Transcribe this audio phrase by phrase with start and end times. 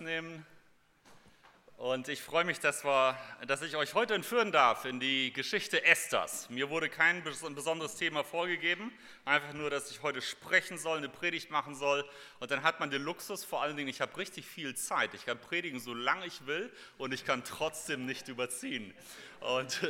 [0.00, 0.44] nehmen.
[1.76, 5.84] Und ich freue mich, dass, wir, dass ich euch heute entführen darf in die Geschichte
[5.84, 6.48] Esthers.
[6.48, 8.92] Mir wurde kein besonderes Thema vorgegeben,
[9.24, 12.08] einfach nur, dass ich heute sprechen soll, eine Predigt machen soll.
[12.38, 15.14] Und dann hat man den Luxus, vor allen Dingen, ich habe richtig viel Zeit.
[15.14, 18.94] Ich kann predigen, so lange ich will und ich kann trotzdem nicht überziehen.
[19.40, 19.82] Und,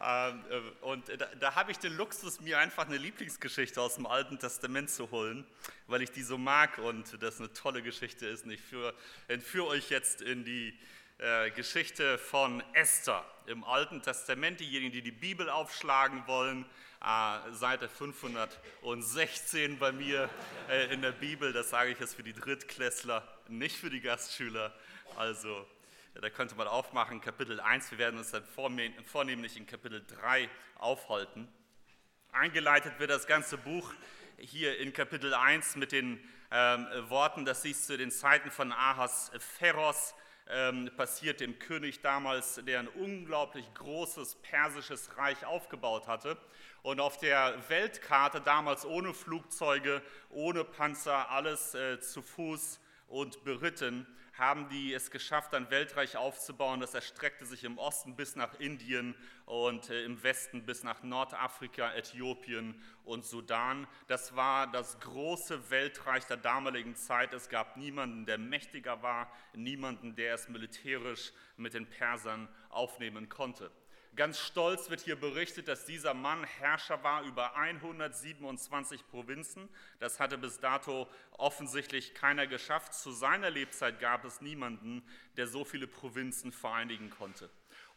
[0.00, 0.32] äh,
[0.80, 4.90] und da, da habe ich den Luxus, mir einfach eine Lieblingsgeschichte aus dem Alten Testament
[4.90, 5.46] zu holen,
[5.86, 8.44] weil ich die so mag und das eine tolle Geschichte ist.
[8.44, 8.60] Und ich
[9.28, 10.76] entführe euch jetzt in die
[11.20, 14.58] äh, Geschichte von Esther im Alten Testament.
[14.58, 16.64] Diejenigen, die die Bibel aufschlagen wollen,
[17.04, 20.30] äh, Seite 516 bei mir
[20.70, 21.52] äh, in der Bibel.
[21.52, 24.74] Das sage ich jetzt für die Drittklässler, nicht für die Gastschüler.
[25.16, 25.66] Also
[26.14, 27.90] da könnte man aufmachen, Kapitel 1.
[27.90, 28.44] Wir werden uns dann
[29.04, 31.48] vornehmlich in Kapitel 3 aufhalten.
[32.32, 33.92] Eingeleitet wird das ganze Buch
[34.38, 36.18] hier in Kapitel 1 mit den
[36.50, 40.14] ähm, Worten, das siehst du den Zeiten von Ahas Pheros,
[40.52, 46.36] ähm, passiert dem König damals, der ein unglaublich großes persisches Reich aufgebaut hatte.
[46.82, 54.06] Und auf der Weltkarte, damals ohne Flugzeuge, ohne Panzer, alles äh, zu Fuß und beritten,
[54.38, 56.80] haben die es geschafft, ein Weltreich aufzubauen.
[56.80, 59.14] Das erstreckte sich im Osten bis nach Indien
[59.46, 63.86] und äh, im Westen bis nach Nordafrika, Äthiopien und Sudan.
[64.06, 67.32] Das war das große Weltreich der damaligen Zeit.
[67.32, 73.70] Es gab niemanden, der mächtiger war, niemanden, der es militärisch mit den Persern aufnehmen konnte.
[74.16, 79.68] Ganz stolz wird hier berichtet, dass dieser Mann Herrscher war über 127 Provinzen.
[80.00, 81.08] Das hatte bis dato
[81.38, 82.92] offensichtlich keiner geschafft.
[82.92, 85.02] Zu seiner Lebzeit gab es niemanden,
[85.36, 87.50] der so viele Provinzen vereinigen konnte.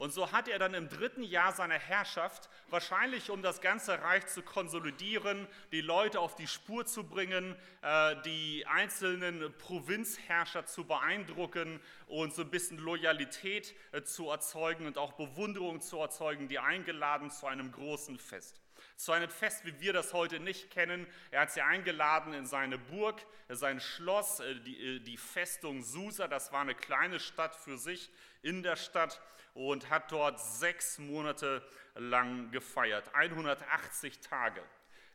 [0.03, 4.27] Und so hat er dann im dritten Jahr seiner Herrschaft, wahrscheinlich um das ganze Reich
[4.27, 11.79] zu konsolidieren, die Leute auf die Spur zu bringen, äh, die einzelnen Provinzherrscher zu beeindrucken
[12.07, 17.31] und so ein bisschen Loyalität äh, zu erzeugen und auch Bewunderung zu erzeugen, die eingeladen
[17.31, 18.62] zu einem großen Fest
[18.95, 21.07] zu einem Fest, wie wir das heute nicht kennen.
[21.31, 26.51] Er hat sie eingeladen in seine Burg, sein Schloss, äh, die, die Festung Susa, das
[26.51, 28.09] war eine kleine Stadt für sich
[28.41, 29.21] in der Stadt
[29.53, 31.61] und hat dort sechs Monate
[31.95, 34.63] lang gefeiert, 180 Tage.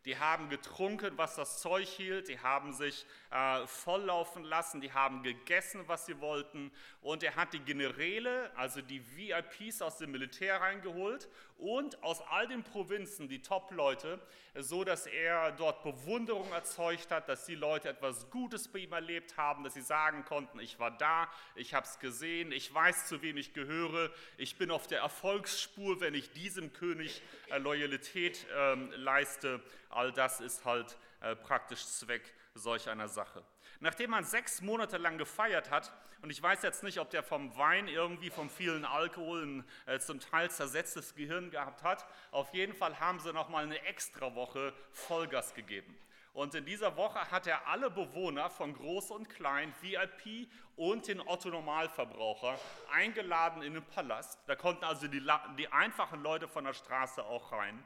[0.05, 5.23] Die haben getrunken, was das Zeug hielt, die haben sich äh, volllaufen lassen, die haben
[5.23, 6.73] gegessen, was sie wollten.
[7.03, 12.47] Und er hat die Generäle, also die VIPs aus dem Militär reingeholt und aus all
[12.47, 14.21] den Provinzen die Top-Leute,
[14.55, 19.37] so dass er dort Bewunderung erzeugt hat, dass die Leute etwas Gutes bei ihm erlebt
[19.37, 23.23] haben, dass sie sagen konnten, ich war da, ich habe es gesehen, ich weiß, zu
[23.23, 28.75] wem ich gehöre, ich bin auf der Erfolgsspur, wenn ich diesem König äh, Loyalität äh,
[28.97, 29.61] leiste.
[29.91, 33.43] All das ist halt äh, praktisch Zweck solch einer Sache.
[33.81, 37.57] Nachdem man sechs Monate lang gefeiert hat, und ich weiß jetzt nicht, ob der vom
[37.57, 42.75] Wein irgendwie, vom vielen Alkohol ein äh, zum Teil zersetztes Gehirn gehabt hat, auf jeden
[42.75, 45.97] Fall haben sie nochmal eine extra Woche Vollgas gegeben.
[46.33, 51.21] Und in dieser Woche hat er alle Bewohner von Groß und Klein, VIP und den
[51.21, 52.59] Otto-Normalverbraucher
[52.93, 54.39] eingeladen in den Palast.
[54.47, 55.27] Da konnten also die,
[55.59, 57.83] die einfachen Leute von der Straße auch rein.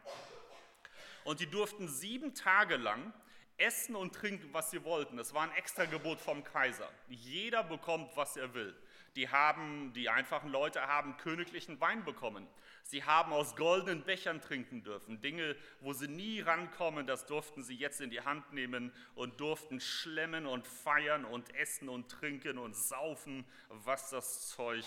[1.25, 3.15] Und die durften sieben Tage lang
[3.63, 5.17] essen und trinken, was sie wollten.
[5.17, 6.89] Das war ein Extragebot vom Kaiser.
[7.09, 8.75] Jeder bekommt, was er will.
[9.17, 12.47] Die, haben, die einfachen Leute haben königlichen Wein bekommen.
[12.85, 15.21] Sie haben aus goldenen Bechern trinken dürfen.
[15.21, 19.81] Dinge, wo sie nie rankommen, das durften sie jetzt in die Hand nehmen und durften
[19.81, 24.85] schlemmen und feiern und essen und trinken und saufen, was das Zeug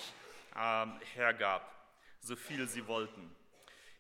[0.56, 1.72] äh, hergab,
[2.20, 3.36] so viel sie wollten.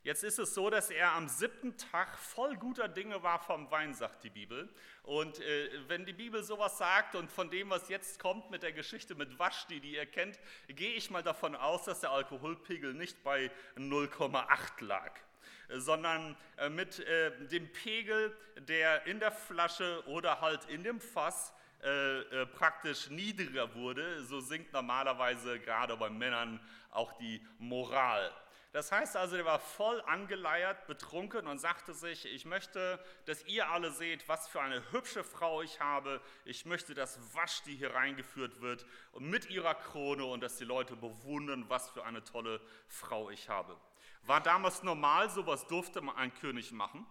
[0.05, 3.95] Jetzt ist es so, dass er am siebten Tag voll guter Dinge war vom Wein,
[3.95, 4.69] sagt die Bibel.
[5.01, 8.71] Und äh, wenn die Bibel sowas sagt und von dem, was jetzt kommt mit der
[8.71, 13.23] Geschichte mit Vashti, die ihr kennt, gehe ich mal davon aus, dass der Alkoholpegel nicht
[13.23, 15.11] bei 0,8 lag
[15.69, 21.51] sondern äh, mit äh, dem Pegel, der in der Flasche oder halt in dem Fass
[21.83, 24.23] äh, äh, praktisch niedriger wurde.
[24.23, 26.59] So sinkt normalerweise gerade bei Männern
[26.91, 28.31] auch die Moral.
[28.75, 33.69] Das heißt also, er war voll angeleiert, betrunken und sagte sich, ich möchte, dass ihr
[33.69, 36.19] alle seht, was für eine hübsche Frau ich habe.
[36.43, 40.97] Ich möchte, dass Vashti hier reingeführt wird und mit ihrer Krone und dass die Leute
[40.97, 43.79] bewundern, was für eine tolle Frau ich habe.
[44.23, 47.05] War damals normal, sowas durfte man ein König machen.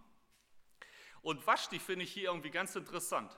[1.23, 3.35] Und Vashti finde ich hier irgendwie ganz interessant.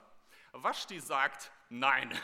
[0.51, 2.13] Vashti sagt, nein.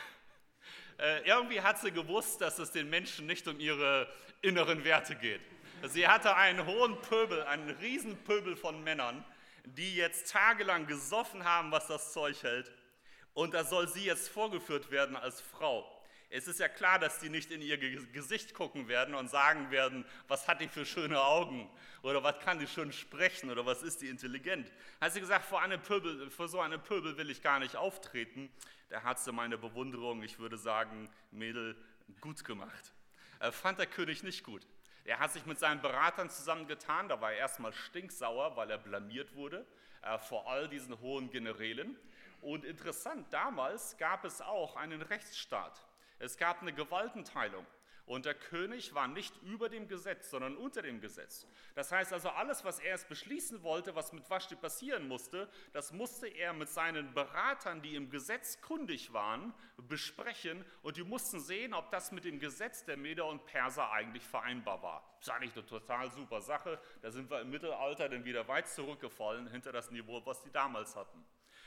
[0.96, 4.08] Äh, irgendwie hat sie gewusst, dass es den Menschen nicht um ihre
[4.42, 5.40] inneren Werte geht.
[5.88, 9.24] Sie hatte einen hohen Pöbel, einen Riesenpöbel von Männern,
[9.64, 12.72] die jetzt tagelang gesoffen haben, was das Zeug hält.
[13.34, 15.90] Und da soll sie jetzt vorgeführt werden als Frau.
[16.30, 20.04] Es ist ja klar, dass die nicht in ihr Gesicht gucken werden und sagen werden,
[20.26, 21.70] was hat die für schöne Augen
[22.02, 24.72] oder was kann die schön sprechen oder was ist die intelligent.
[25.00, 28.50] Hat sie gesagt, vor, eine Pöbel, vor so einem Pöbel will ich gar nicht auftreten.
[28.88, 31.76] Da hat sie meine Bewunderung, ich würde sagen, Mädel,
[32.20, 32.92] gut gemacht.
[33.40, 34.66] Äh, fand der König nicht gut.
[35.04, 39.34] Er hat sich mit seinen Beratern zusammengetan, da war er erstmal stinksauer, weil er blamiert
[39.34, 39.66] wurde
[40.02, 41.96] äh, vor all diesen hohen Generälen.
[42.40, 45.86] Und interessant, damals gab es auch einen Rechtsstaat.
[46.18, 47.66] Es gab eine Gewaltenteilung.
[48.06, 51.46] Und der König war nicht über dem Gesetz, sondern unter dem Gesetz.
[51.74, 55.90] Das heißt also, alles, was er es beschließen wollte, was mit Vashti passieren musste, das
[55.92, 60.64] musste er mit seinen Beratern, die im Gesetz kundig waren, besprechen.
[60.82, 64.82] Und die mussten sehen, ob das mit dem Gesetz der Meder und Perser eigentlich vereinbar
[64.82, 65.16] war.
[65.18, 66.78] Das ist eigentlich eine total super Sache.
[67.00, 70.94] Da sind wir im Mittelalter dann wieder weit zurückgefallen hinter das Niveau, was die damals
[70.94, 71.24] hatten.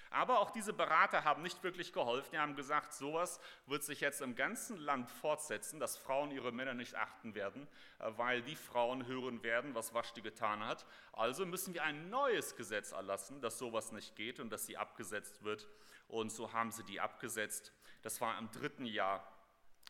[0.09, 2.29] Aber auch diese Berater haben nicht wirklich geholfen.
[2.31, 6.73] Die haben gesagt, sowas wird sich jetzt im ganzen Land fortsetzen, dass Frauen ihre Männer
[6.73, 7.67] nicht achten werden,
[7.99, 10.85] äh, weil die Frauen hören werden, was Vashti getan hat.
[11.13, 15.43] Also müssen wir ein neues Gesetz erlassen, dass sowas nicht geht und dass sie abgesetzt
[15.43, 15.67] wird.
[16.07, 17.73] Und so haben sie die abgesetzt.
[18.01, 19.27] Das war im dritten Jahr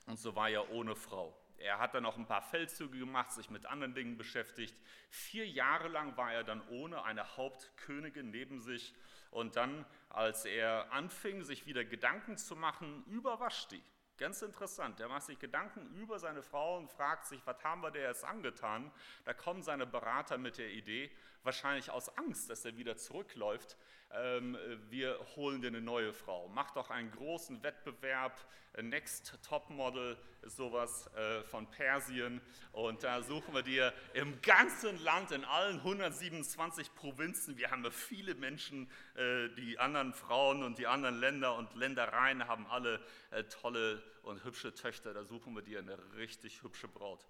[0.07, 1.37] und so war er ohne Frau.
[1.57, 4.75] Er hat dann noch ein paar Feldzüge gemacht, sich mit anderen Dingen beschäftigt.
[5.09, 8.93] Vier Jahre lang war er dann ohne eine Hauptkönigin neben sich
[9.31, 13.81] und dann, als er anfing, sich wieder Gedanken zu machen über Vashti,
[14.17, 17.91] ganz interessant, er macht sich Gedanken über seine Frau und fragt sich, was haben wir
[17.91, 18.91] der jetzt angetan?
[19.25, 21.11] Da kommen seine Berater mit der Idee,
[21.47, 23.77] wahrscheinlich aus Angst, dass er wieder zurückläuft,
[24.11, 24.57] ähm,
[24.89, 26.49] wir holen dir eine neue Frau.
[26.49, 28.37] Mach doch einen großen Wettbewerb,
[28.81, 32.41] Next Top Model, sowas äh, von Persien.
[32.73, 38.35] Und da suchen wir dir im ganzen Land, in allen 127 Provinzen, wir haben viele
[38.35, 43.01] Menschen, äh, die anderen Frauen und die anderen Länder und Ländereien haben alle
[43.31, 45.13] äh, tolle und hübsche Töchter.
[45.13, 47.25] Da suchen wir dir eine richtig hübsche Braut.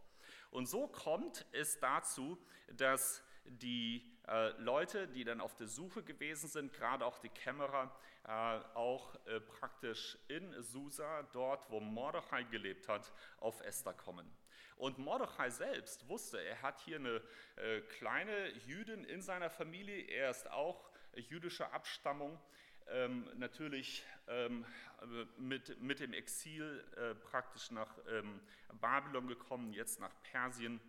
[0.50, 2.38] Und so kommt es dazu,
[2.76, 7.96] dass die äh, Leute, die dann auf der Suche gewesen sind, gerade auch die Kämmerer,
[8.26, 8.30] äh,
[8.76, 14.30] auch äh, praktisch in Susa, dort wo Mordechai gelebt hat, auf Esther kommen.
[14.76, 17.22] Und Mordechai selbst wusste, er hat hier eine
[17.56, 22.40] äh, kleine Jüdin in seiner Familie, er ist auch jüdischer Abstammung,
[22.90, 24.66] ähm, natürlich ähm,
[25.38, 28.40] mit, mit dem Exil äh, praktisch nach ähm,
[28.80, 30.80] Babylon gekommen, jetzt nach Persien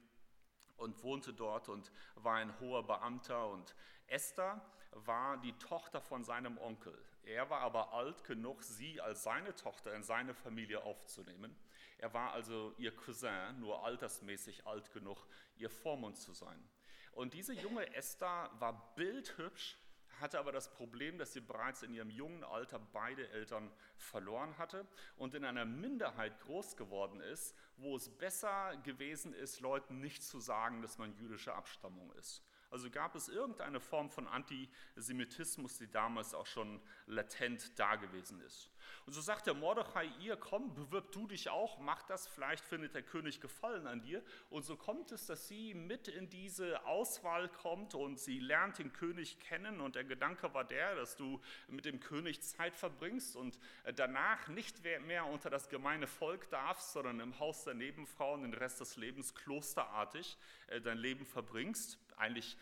[0.78, 3.48] und wohnte dort und war ein hoher Beamter.
[3.48, 3.74] Und
[4.06, 4.60] Esther
[4.92, 6.98] war die Tochter von seinem Onkel.
[7.22, 11.54] Er war aber alt genug, sie als seine Tochter in seine Familie aufzunehmen.
[11.98, 15.26] Er war also ihr Cousin, nur altersmäßig alt genug,
[15.56, 16.68] ihr Vormund zu sein.
[17.12, 19.76] Und diese junge Esther war bildhübsch,
[20.20, 24.86] hatte aber das Problem, dass sie bereits in ihrem jungen Alter beide Eltern verloren hatte
[25.16, 30.40] und in einer Minderheit groß geworden ist, wo es besser gewesen ist, Leuten nicht zu
[30.40, 32.42] sagen, dass man jüdische Abstammung ist.
[32.70, 38.70] Also gab es irgendeine Form von Antisemitismus, die damals auch schon latent da gewesen ist.
[39.06, 42.94] Und so sagt der Mordechai ihr, komm, bewirb du dich auch, mach das, vielleicht findet
[42.94, 44.22] der König Gefallen an dir.
[44.50, 48.92] Und so kommt es, dass sie mit in diese Auswahl kommt und sie lernt den
[48.92, 49.80] König kennen.
[49.80, 53.58] Und der Gedanke war der, dass du mit dem König Zeit verbringst und
[53.96, 58.80] danach nicht mehr unter das gemeine Volk darfst, sondern im Haus der Nebenfrauen den Rest
[58.80, 62.56] des Lebens klosterartig äh, dein Leben verbringst eigentlich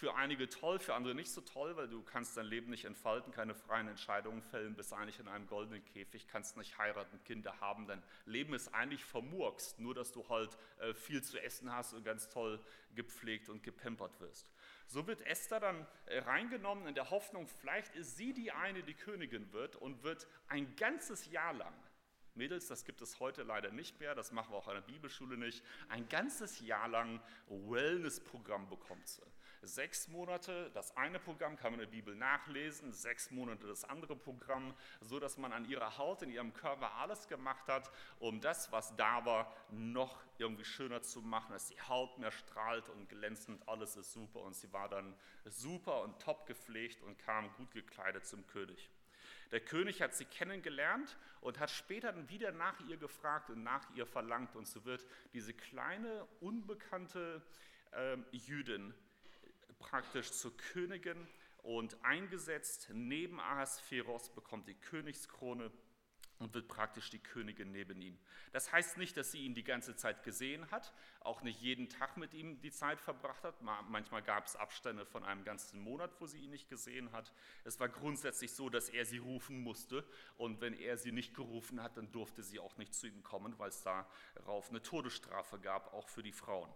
[0.00, 3.32] für einige toll, für andere nicht so toll, weil du kannst dein Leben nicht entfalten,
[3.32, 7.86] keine freien Entscheidungen fällen, bist eigentlich in einem goldenen Käfig, kannst nicht heiraten, Kinder haben,
[7.86, 12.04] dein Leben ist eigentlich vermurkst, nur dass du halt äh, viel zu essen hast und
[12.04, 12.58] ganz toll
[12.94, 14.50] gepflegt und gepempert wirst.
[14.86, 18.94] So wird Esther dann äh, reingenommen in der Hoffnung, vielleicht ist sie die eine, die
[18.94, 21.74] Königin wird und wird ein ganzes Jahr lang
[22.40, 25.36] Mädels, das gibt es heute leider nicht mehr, das machen wir auch an der Bibelschule
[25.36, 25.62] nicht.
[25.90, 29.20] Ein ganzes Jahr lang Wellness-Programm bekommt sie.
[29.60, 34.16] Sechs Monate, das eine Programm kann man in der Bibel nachlesen, sechs Monate das andere
[34.16, 38.72] Programm, so dass man an ihrer Haut, in ihrem Körper alles gemacht hat, um das,
[38.72, 43.68] was da war, noch irgendwie schöner zu machen, dass die Haut mehr strahlt und glänzend,
[43.68, 44.40] alles ist super.
[44.40, 48.88] Und sie war dann super und top gepflegt und kam gut gekleidet zum König.
[49.50, 53.84] Der König hat sie kennengelernt und hat später dann wieder nach ihr gefragt und nach
[53.94, 54.54] ihr verlangt.
[54.54, 57.42] Und so wird diese kleine, unbekannte
[57.92, 58.94] äh, Jüdin
[59.78, 61.26] praktisch zur Königin
[61.62, 62.90] und eingesetzt.
[62.92, 65.70] Neben Ahasveros bekommt die Königskrone
[66.40, 68.18] und wird praktisch die Königin neben ihm.
[68.52, 72.16] Das heißt nicht, dass sie ihn die ganze Zeit gesehen hat, auch nicht jeden Tag
[72.16, 73.62] mit ihm die Zeit verbracht hat.
[73.62, 77.32] Manchmal gab es Abstände von einem ganzen Monat, wo sie ihn nicht gesehen hat.
[77.64, 80.04] Es war grundsätzlich so, dass er sie rufen musste
[80.36, 83.58] und wenn er sie nicht gerufen hat, dann durfte sie auch nicht zu ihm kommen,
[83.58, 86.70] weil es darauf eine Todesstrafe gab, auch für die Frauen.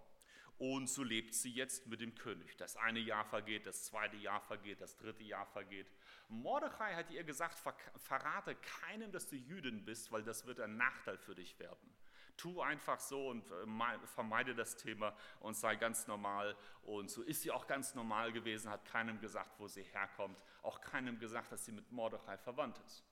[0.59, 2.57] Und so lebt sie jetzt mit dem König.
[2.57, 5.87] Das eine Jahr vergeht, das zweite Jahr vergeht, das dritte Jahr vergeht.
[6.29, 7.59] Mordechai hat ihr gesagt,
[7.97, 11.93] verrate keinem, dass du Jüdin bist, weil das wird ein Nachteil für dich werden.
[12.37, 16.57] Tu einfach so und äh, vermeide das Thema und sei ganz normal.
[16.83, 20.81] Und so ist sie auch ganz normal gewesen, hat keinem gesagt, wo sie herkommt, auch
[20.81, 23.05] keinem gesagt, dass sie mit Mordechai verwandt ist.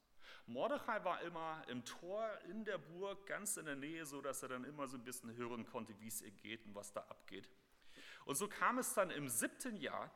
[0.46, 4.50] Mordechai war immer im Tor in der Burg, ganz in der Nähe, so dass er
[4.50, 7.48] dann immer so ein bisschen hören konnte, wie es ihr geht und was da abgeht.
[8.24, 10.10] Und so kam es dann im siebten Jahr,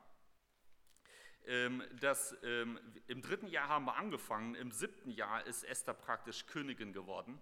[1.47, 6.47] ähm, dass ähm, im dritten Jahr haben wir angefangen, im siebten Jahr ist Esther praktisch
[6.47, 7.41] Königin geworden.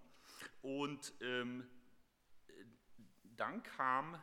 [0.61, 1.67] Und ähm,
[3.23, 4.21] dann kam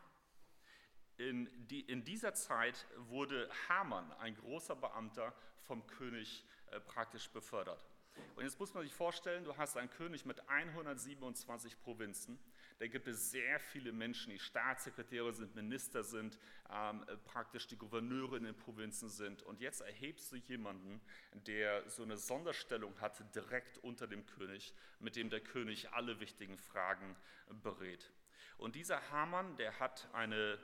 [1.16, 7.87] in, die, in, dieser Zeit wurde Haman, ein großer Beamter, vom König äh, praktisch befördert.
[8.35, 12.38] Und jetzt muss man sich vorstellen, du hast einen König mit 127 Provinzen.
[12.78, 16.38] Da gibt es sehr viele Menschen, die Staatssekretäre sind, Minister sind,
[16.71, 19.42] ähm, praktisch die Gouverneure in den Provinzen sind.
[19.42, 21.00] Und jetzt erhebst du jemanden,
[21.33, 26.59] der so eine Sonderstellung hat, direkt unter dem König, mit dem der König alle wichtigen
[26.59, 27.14] Fragen
[27.62, 28.11] berät.
[28.59, 30.59] Und dieser Hamann, der hat eine.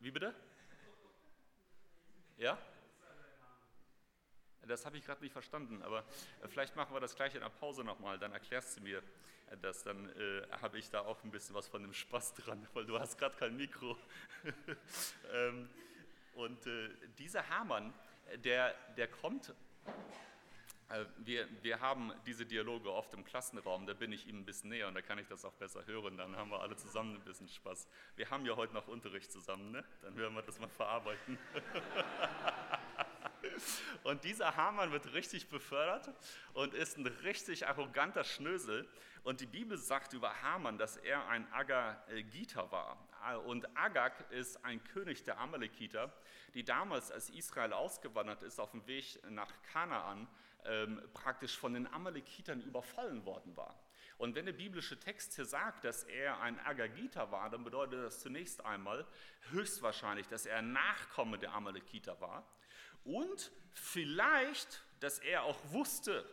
[0.00, 0.34] Wie bitte?
[2.36, 2.58] Ja?
[4.68, 6.04] Das habe ich gerade nicht verstanden, aber
[6.42, 9.56] äh, vielleicht machen wir das gleich in der Pause nochmal, dann erklärst du mir äh,
[9.60, 12.86] das, dann äh, habe ich da auch ein bisschen was von dem Spaß dran, weil
[12.86, 13.96] du hast gerade kein Mikro.
[15.32, 15.68] ähm,
[16.34, 17.92] und äh, dieser Hamann,
[18.44, 19.52] der, der kommt,
[20.88, 24.70] äh, wir, wir haben diese Dialoge oft im Klassenraum, da bin ich ihm ein bisschen
[24.70, 27.24] näher und da kann ich das auch besser hören, dann haben wir alle zusammen ein
[27.24, 27.88] bisschen Spaß.
[28.16, 29.84] Wir haben ja heute noch Unterricht zusammen, ne?
[30.02, 31.38] dann werden wir das mal verarbeiten.
[34.02, 36.10] Und dieser Hamann wird richtig befördert
[36.54, 38.88] und ist ein richtig arroganter Schnösel.
[39.22, 42.98] Und die Bibel sagt über Hamann, dass er ein Agagiter war.
[43.46, 46.12] Und Agag ist ein König der Amalekiter,
[46.54, 50.26] die damals, als Israel ausgewandert ist, auf dem Weg nach Kanaan,
[50.64, 53.76] ähm, praktisch von den Amalekitern überfallen worden war.
[54.18, 58.20] Und wenn der biblische Text hier sagt, dass er ein Agagiter war, dann bedeutet das
[58.20, 59.06] zunächst einmal
[59.50, 62.46] höchstwahrscheinlich, dass er ein Nachkomme der Amalekiter war
[63.04, 66.24] und vielleicht, dass er auch wusste,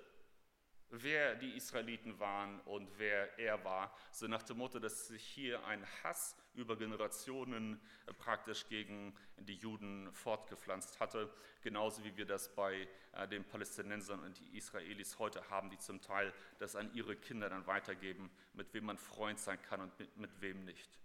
[0.91, 5.63] wer die Israeliten waren und wer er war, so nach dem Motto, dass sich hier
[5.65, 12.53] ein Hass über Generationen äh, praktisch gegen die Juden fortgepflanzt hatte, genauso wie wir das
[12.55, 17.15] bei äh, den Palästinensern und die Israelis heute haben, die zum Teil das an ihre
[17.15, 20.99] Kinder dann weitergeben, mit wem man Freund sein kann und mit, mit wem nicht.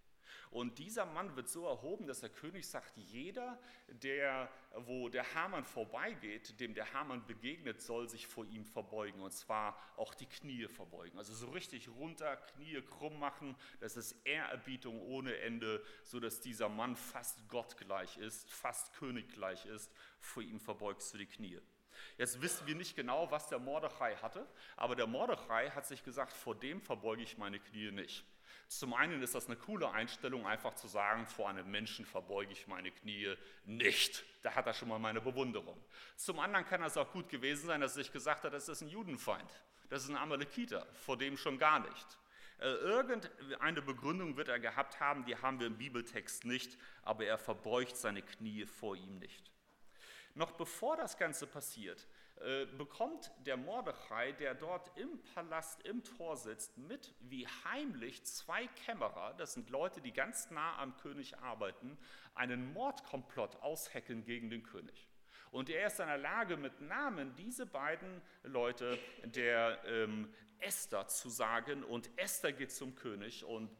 [0.55, 3.59] Und dieser Mann wird so erhoben, dass der König sagt, jeder,
[3.89, 4.49] der,
[4.87, 9.21] wo der Hamann vorbeigeht, dem der Hamann begegnet, soll sich vor ihm verbeugen.
[9.21, 11.19] Und zwar auch die Knie verbeugen.
[11.19, 13.57] Also so richtig runter, Knie krumm machen.
[13.81, 19.93] Das ist Ehrerbietung ohne Ende, sodass dieser Mann fast gottgleich ist, fast königgleich ist.
[20.21, 21.59] Vor ihm verbeugst du die Knie.
[22.17, 24.47] Jetzt wissen wir nicht genau, was der Mordechai hatte,
[24.77, 28.25] aber der Mordechai hat sich gesagt, vor dem verbeuge ich meine Knie nicht.
[28.69, 32.67] Zum einen ist das eine coole Einstellung, einfach zu sagen, vor einem Menschen verbeuge ich
[32.67, 34.25] meine Knie nicht.
[34.43, 35.83] Da hat er schon mal meine Bewunderung.
[36.17, 38.81] Zum anderen kann es auch gut gewesen sein, dass er sich gesagt hat, das ist
[38.81, 39.51] ein Judenfeind,
[39.89, 42.19] das ist ein Amalekiter, vor dem schon gar nicht.
[42.59, 47.39] Äh, irgendeine Begründung wird er gehabt haben, die haben wir im Bibeltext nicht, aber er
[47.39, 49.51] verbeugt seine Knie vor ihm nicht.
[50.35, 52.07] Noch bevor das Ganze passiert,
[52.41, 58.67] äh, bekommt der Mordechai, der dort im Palast im Tor sitzt, mit, wie heimlich zwei
[58.85, 61.97] Kämmerer, das sind Leute, die ganz nah am König arbeiten,
[62.35, 65.09] einen Mordkomplott ausheckeln gegen den König.
[65.53, 71.29] Und er ist in der Lage, mit Namen diese beiden Leute der ähm, Esther zu
[71.29, 71.85] sagen.
[71.85, 73.71] Und Esther geht zum König und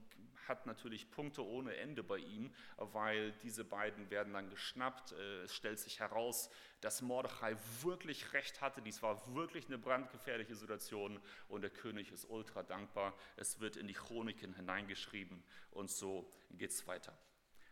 [0.49, 5.13] hat natürlich Punkte ohne Ende bei ihm, weil diese beiden werden dann geschnappt.
[5.13, 8.83] Äh, es stellt sich heraus, dass Mordechai wirklich recht hatte.
[8.83, 13.15] Dies war wirklich eine brandgefährliche Situation und der König ist ultra dankbar.
[13.37, 17.17] Es wird in die Chroniken hineingeschrieben und so geht es weiter.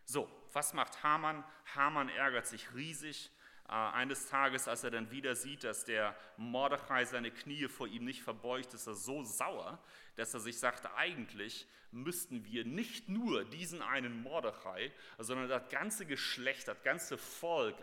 [0.05, 1.45] So, was macht Haman?
[1.75, 3.31] Haman ärgert sich riesig
[3.73, 8.23] eines Tages, als er dann wieder sieht, dass der Mordechai seine Knie vor ihm nicht
[8.23, 9.83] verbeugt, ist er so sauer,
[10.17, 16.05] dass er sich sagt, eigentlich müssten wir nicht nur diesen einen Mordechai, sondern das ganze
[16.05, 17.77] Geschlecht, das ganze Volk,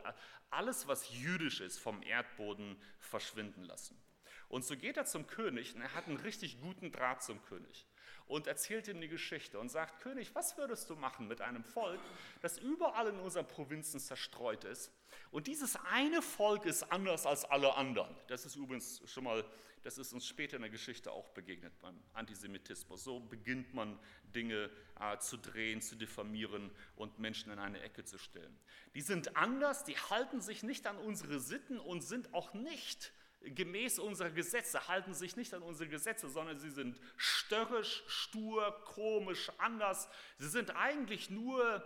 [0.52, 4.00] alles, was jüdisch ist, vom Erdboden verschwinden lassen.
[4.48, 7.88] Und so geht er zum König und er hat einen richtig guten Draht zum König
[8.28, 12.00] und erzählt ihm die Geschichte und sagt, König, was würdest du machen mit einem Volk,
[12.42, 14.92] das überall in unseren Provinzen zerstreut ist?
[15.32, 18.16] Und dieses eine Volk ist anders als alle anderen.
[18.28, 19.46] Das ist übrigens schon mal,
[19.84, 23.04] das ist uns später in der Geschichte auch begegnet beim Antisemitismus.
[23.04, 23.98] So beginnt man
[24.36, 28.58] Dinge äh, zu drehen, zu diffamieren und Menschen in eine Ecke zu stellen.
[28.96, 34.00] Die sind anders, die halten sich nicht an unsere Sitten und sind auch nicht gemäß
[34.00, 40.10] unserer Gesetze, halten sich nicht an unsere Gesetze, sondern sie sind störrisch, stur, komisch, anders.
[40.38, 41.84] Sie sind eigentlich nur,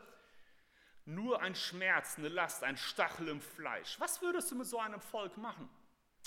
[1.05, 4.00] nur ein Schmerz, eine Last, ein Stachel im Fleisch.
[4.00, 5.69] Was würdest du mit so einem Volk machen?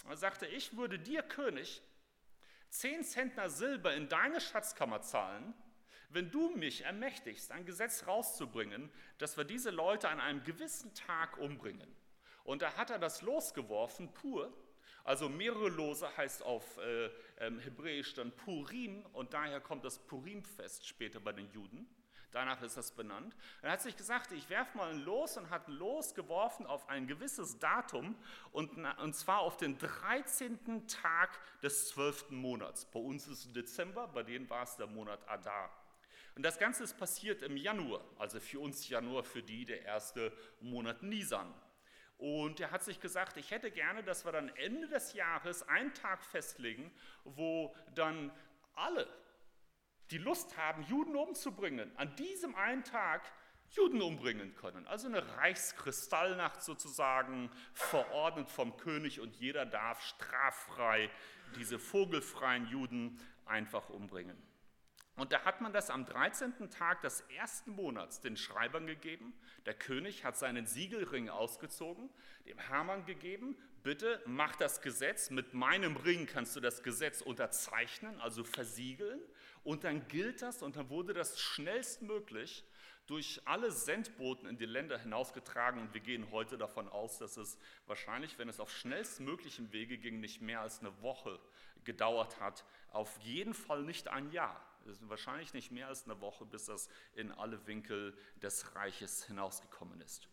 [0.09, 1.83] Er sagte, ich würde dir, König,
[2.69, 5.55] zehn Zentner Silber in deine Schatzkammer zahlen,
[6.11, 11.39] wenn du mich ermächtigst, ein Gesetz rauszubringen, dass wir diese Leute an einem gewissen Tag
[11.39, 11.95] umbringen.
[12.45, 14.53] Und da hat er das losgeworfen, pur,
[15.07, 20.85] also mehrere Lose heißt auf äh, ähm, Hebräisch dann Purim und daher kommt das Purimfest
[20.85, 21.89] später bei den Juden.
[22.33, 23.35] Danach ist das benannt.
[23.63, 26.89] Er hat sich gesagt, ich werfe mal ein Los und hat ein Los geworfen auf
[26.89, 28.17] ein gewisses Datum
[28.53, 30.87] und, und zwar auf den 13.
[30.87, 31.31] Tag
[31.63, 32.31] des 12.
[32.31, 32.85] Monats.
[32.85, 35.71] Bei uns ist es Dezember, bei denen war es der Monat Adar.
[36.35, 40.33] Und das Ganze ist passiert im Januar, also für uns Januar, für die der erste
[40.61, 41.55] Monat Nisan.
[42.19, 45.95] Und er hat sich gesagt, ich hätte gerne, dass wir dann Ende des Jahres einen
[45.95, 46.91] Tag festlegen,
[47.25, 48.33] wo dann
[48.75, 49.09] alle,
[50.11, 53.23] die Lust haben, Juden umzubringen, an diesem einen Tag
[53.71, 54.87] Juden umbringen können.
[54.87, 61.11] Also eine Reichskristallnacht sozusagen, verordnet vom König und jeder darf straffrei
[61.57, 64.37] diese vogelfreien Juden einfach umbringen.
[65.17, 66.71] Und da hat man das am 13.
[66.71, 69.33] Tag des ersten Monats den Schreibern gegeben.
[69.65, 72.11] Der König hat seinen Siegelring ausgezogen,
[72.45, 78.21] dem Hermann gegeben, bitte mach das Gesetz, mit meinem Ring kannst du das Gesetz unterzeichnen,
[78.21, 79.21] also versiegeln.
[79.67, 82.65] Und dann gilt das und dann wurde das schnellstmöglich
[83.09, 85.81] durch alle Sendboten in die Länder hinausgetragen.
[85.81, 87.59] Und wir gehen heute davon aus, dass es
[87.89, 91.41] wahrscheinlich, wenn es auf schnellstmöglichem Wege ging, nicht mehr als eine Woche
[91.83, 92.65] gedauert hat.
[92.93, 94.65] Auf jeden Fall nicht ein Jahr.
[94.85, 99.25] Es ist wahrscheinlich nicht mehr als eine Woche, bis das in alle Winkel des Reiches
[99.25, 100.29] hinausgekommen ist.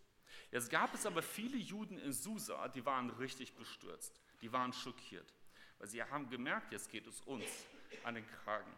[0.52, 5.34] Jetzt gab es aber viele Juden in Susa, die waren richtig bestürzt, die waren schockiert,
[5.80, 7.46] weil sie haben gemerkt, jetzt geht es uns
[8.04, 8.72] an den Kragen.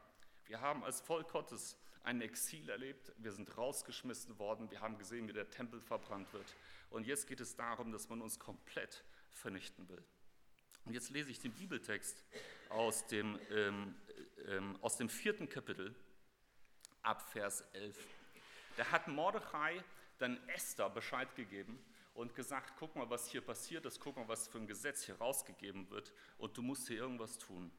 [0.47, 5.27] Wir haben als Volk Gottes ein Exil erlebt, wir sind rausgeschmissen worden, wir haben gesehen,
[5.27, 6.45] wie der Tempel verbrannt wird.
[6.91, 10.03] Und jetzt geht es darum, dass man uns komplett vernichten will.
[10.85, 12.23] Und jetzt lese ich den Bibeltext
[12.69, 13.95] aus dem, ähm,
[14.47, 15.95] ähm, aus dem vierten Kapitel
[17.01, 17.97] ab Vers 11.
[18.77, 19.83] Da hat Mordechai
[20.19, 24.47] dann Esther Bescheid gegeben und gesagt, guck mal, was hier passiert ist, guck mal, was
[24.47, 27.71] für ein Gesetz hier rausgegeben wird und du musst hier irgendwas tun.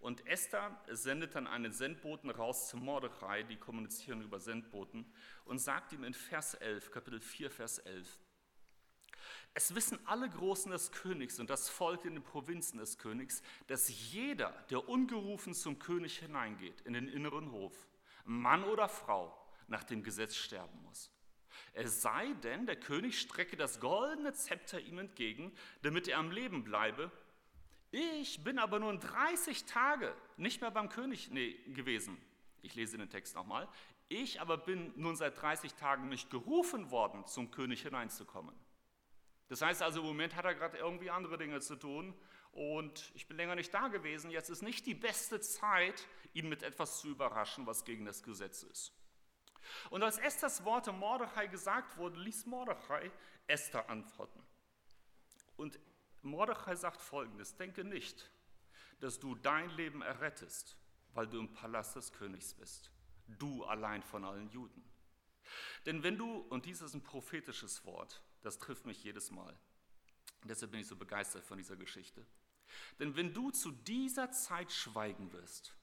[0.00, 5.12] Und Esther sendet dann einen Sendboten raus zu Mordechai, die kommunizieren über Sendboten,
[5.44, 8.18] und sagt ihm in Vers 11, Kapitel 4, Vers 11,
[9.54, 14.12] es wissen alle Großen des Königs und das Volk in den Provinzen des Königs, dass
[14.12, 17.74] jeder, der ungerufen zum König hineingeht, in den inneren Hof,
[18.24, 21.10] Mann oder Frau, nach dem Gesetz sterben muss.
[21.72, 26.64] Es sei denn, der König strecke das goldene Zepter ihm entgegen, damit er am Leben
[26.64, 27.10] bleibe.
[27.90, 32.20] Ich bin aber nun 30 Tage nicht mehr beim König nee, gewesen.
[32.60, 33.68] Ich lese den Text nochmal.
[34.08, 38.54] Ich aber bin nun seit 30 Tagen nicht gerufen worden, zum König hineinzukommen.
[39.48, 42.14] Das heißt also, im Moment hat er gerade irgendwie andere Dinge zu tun
[42.52, 44.30] und ich bin länger nicht da gewesen.
[44.30, 48.62] Jetzt ist nicht die beste Zeit, ihn mit etwas zu überraschen, was gegen das Gesetz
[48.62, 48.92] ist.
[49.90, 53.10] Und als Esthers Worte Mordechai gesagt wurden, ließ Mordechai
[53.46, 54.42] Esther antworten.
[55.56, 55.78] Und
[56.22, 58.30] Mordechai sagt folgendes: Denke nicht,
[59.00, 60.76] dass du dein Leben errettest,
[61.14, 62.90] weil du im Palast des Königs bist.
[63.26, 64.84] Du allein von allen Juden.
[65.86, 69.58] Denn wenn du, und dies ist ein prophetisches Wort, das trifft mich jedes Mal.
[70.44, 72.24] Deshalb bin ich so begeistert von dieser Geschichte.
[72.98, 75.74] Denn wenn du zu dieser Zeit schweigen wirst,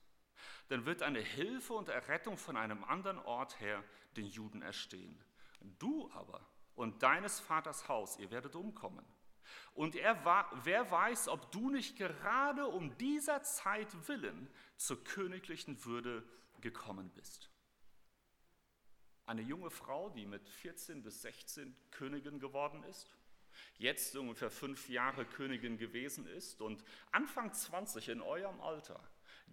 [0.69, 3.83] dann wird eine Hilfe und Errettung von einem anderen Ort her
[4.15, 5.19] den Juden erstehen.
[5.79, 9.05] Du aber und deines Vaters Haus, ihr werdet umkommen.
[9.75, 15.83] Und er war, wer weiß, ob du nicht gerade um dieser Zeit willen zur königlichen
[15.85, 16.23] Würde
[16.61, 17.51] gekommen bist.
[19.25, 23.17] Eine junge Frau, die mit 14 bis 16 Königin geworden ist,
[23.77, 28.99] jetzt ungefähr fünf Jahre Königin gewesen ist und Anfang 20 in eurem Alter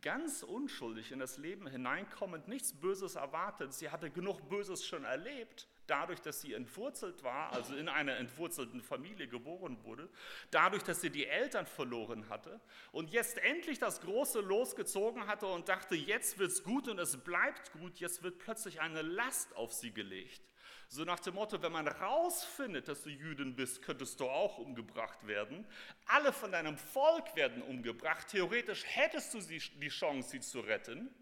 [0.00, 3.72] ganz unschuldig in das Leben hineinkommend, nichts Böses erwartet.
[3.72, 8.80] Sie hatte genug Böses schon erlebt, dadurch, dass sie entwurzelt war, also in einer entwurzelten
[8.80, 10.08] Familie geboren wurde,
[10.50, 12.60] dadurch, dass sie die Eltern verloren hatte
[12.92, 16.98] und jetzt endlich das große Los gezogen hatte und dachte, jetzt wird es gut und
[16.98, 20.40] es bleibt gut, jetzt wird plötzlich eine Last auf sie gelegt.
[20.88, 25.26] So nach dem Motto, wenn man rausfindet, dass du Jüdin bist, könntest du auch umgebracht
[25.26, 25.66] werden.
[26.06, 28.28] Alle von deinem Volk werden umgebracht.
[28.28, 31.14] Theoretisch hättest du die Chance, sie zu retten.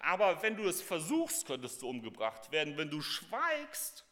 [0.00, 2.76] Aber wenn du es versuchst, könntest du umgebracht werden.
[2.76, 4.04] Wenn du schweigst,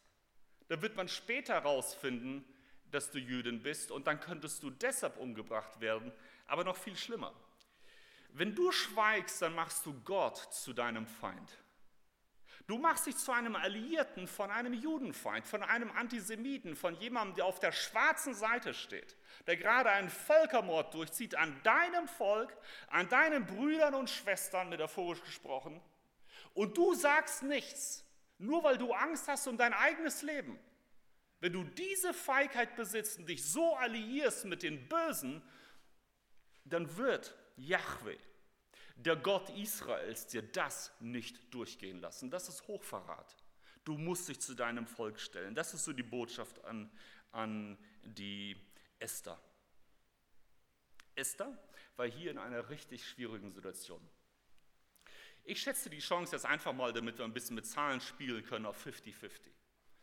[0.67, 2.45] dann wird man später herausfinden,
[2.91, 6.11] dass du Jüdin bist und dann könntest du deshalb umgebracht werden.
[6.47, 7.33] Aber noch viel schlimmer.
[8.29, 11.62] Wenn du schweigst, dann machst du Gott zu deinem Feind.
[12.65, 17.45] Du machst dich zu einem Alliierten von einem Judenfeind, von einem Antisemiten, von jemandem, der
[17.45, 22.55] auf der schwarzen Seite steht, der gerade einen Völkermord durchzieht an deinem Volk,
[22.87, 25.81] an deinen Brüdern und Schwestern, metaphorisch gesprochen.
[26.53, 28.05] Und du sagst nichts,
[28.37, 30.57] nur weil du Angst hast um dein eigenes Leben.
[31.41, 35.41] Wenn du diese Feigheit besitzt und dich so alliierst mit den Bösen,
[36.63, 38.17] dann wird Yahweh
[38.95, 42.29] der Gott Israels dir das nicht durchgehen lassen.
[42.29, 43.35] Das ist Hochverrat.
[43.83, 45.55] Du musst dich zu deinem Volk stellen.
[45.55, 46.89] Das ist so die Botschaft an,
[47.31, 48.55] an die
[48.99, 49.39] Esther.
[51.15, 51.57] Esther
[51.95, 54.01] war hier in einer richtig schwierigen Situation.
[55.43, 58.65] Ich schätze die Chance jetzt einfach mal, damit wir ein bisschen mit Zahlen spielen können,
[58.65, 59.51] auf 50-50.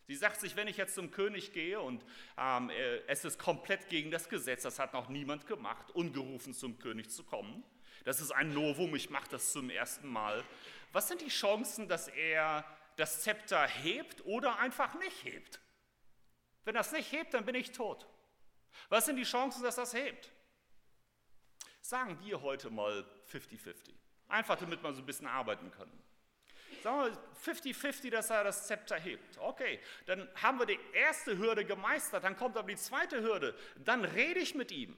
[0.07, 2.03] Sie sagt sich, wenn ich jetzt zum König gehe und
[2.37, 6.77] ähm, äh, es ist komplett gegen das Gesetz, das hat noch niemand gemacht, ungerufen zum
[6.77, 7.63] König zu kommen,
[8.03, 10.43] das ist ein Novum, ich mache das zum ersten Mal.
[10.91, 12.65] Was sind die Chancen, dass er
[12.97, 15.59] das Zepter hebt oder einfach nicht hebt?
[16.63, 18.07] Wenn das nicht hebt, dann bin ich tot.
[18.89, 20.31] Was sind die Chancen, dass das hebt?
[21.81, 23.93] Sagen wir heute mal 50-50.
[24.27, 26.01] Einfach damit wir so ein bisschen arbeiten können.
[26.83, 29.37] Sagen wir 50-50, dass er das Zepter hebt.
[29.37, 33.55] Okay, dann haben wir die erste Hürde gemeistert, dann kommt aber die zweite Hürde.
[33.83, 34.95] Dann rede ich mit ihm.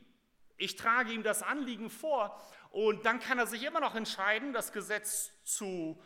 [0.58, 2.40] Ich trage ihm das Anliegen vor
[2.74, 6.02] und dann kann er sich immer noch entscheiden, das Gesetz zu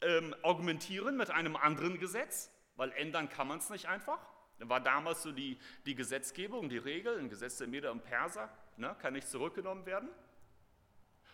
[0.00, 4.18] ähm, augmentieren mit einem anderen Gesetz, weil ändern kann man es nicht einfach.
[4.58, 8.48] Da war damals so die, die Gesetzgebung, die Regel, ein Gesetz der Meder und Perser,
[8.76, 10.08] ne, kann nicht zurückgenommen werden.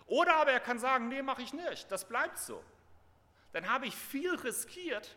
[0.05, 2.63] Oder aber er kann sagen, nee, mache ich nicht, das bleibt so.
[3.55, 5.17] Dann habe ich viel riskiert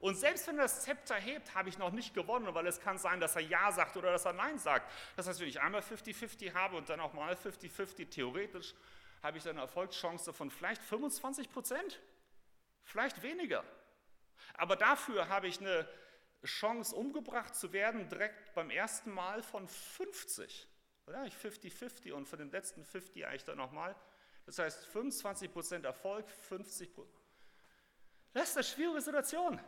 [0.00, 2.98] und selbst wenn er das Zepter hebt, habe ich noch nicht gewonnen, weil es kann
[2.98, 4.90] sein, dass er Ja sagt oder dass er Nein sagt.
[5.16, 8.74] Das heißt, wenn ich einmal 50-50 habe und dann auch mal 50-50, theoretisch
[9.22, 12.00] habe ich eine Erfolgschance von vielleicht 25 Prozent,
[12.82, 13.64] vielleicht weniger.
[14.54, 15.88] Aber dafür habe ich eine
[16.44, 20.68] Chance, umgebracht zu werden, direkt beim ersten Mal von 50.
[21.06, 21.24] Oder?
[21.24, 23.94] Ich 50-50 und von den letzten 50 eigentlich dann nochmal.
[24.44, 27.16] Das heißt 25 Prozent Erfolg, 50 Prozent.
[28.32, 29.60] Das ist eine schwierige Situation.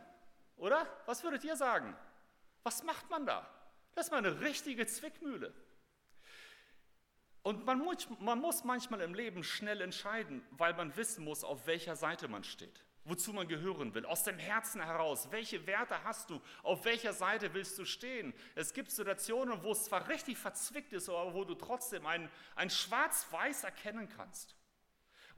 [0.59, 0.87] Oder?
[1.05, 1.95] Was würdet ihr sagen?
[2.63, 3.49] Was macht man da?
[3.95, 5.53] Das ist mal eine richtige Zwickmühle.
[7.41, 11.65] Und man muss, man muss manchmal im Leben schnell entscheiden, weil man wissen muss, auf
[11.67, 15.31] welcher Seite man steht, wozu man gehören will, aus dem Herzen heraus.
[15.31, 16.41] Welche Werte hast du?
[16.63, 18.33] Auf welcher Seite willst du stehen?
[18.55, 22.69] Es gibt Situationen, wo es zwar richtig verzwickt ist, aber wo du trotzdem ein, ein
[22.69, 24.58] Schwarz-Weiß erkennen kannst.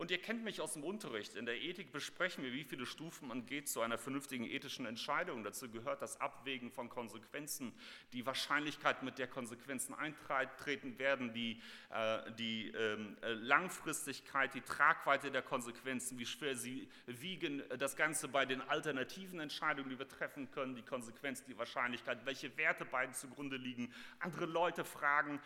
[0.01, 1.35] Und ihr kennt mich aus dem Unterricht.
[1.35, 5.43] In der Ethik besprechen wir, wie viele Stufen man geht zu einer vernünftigen ethischen Entscheidung.
[5.43, 7.71] Dazu gehört das Abwägen von Konsequenzen,
[8.11, 11.61] die Wahrscheinlichkeit, mit der Konsequenzen eintreten werden, die,
[11.91, 18.47] äh, die äh, Langfristigkeit, die Tragweite der Konsequenzen, wie schwer sie wiegen, das Ganze bei
[18.47, 23.57] den alternativen Entscheidungen, die wir treffen können, die Konsequenz, die Wahrscheinlichkeit, welche Werte beiden zugrunde
[23.57, 25.39] liegen, andere Leute fragen.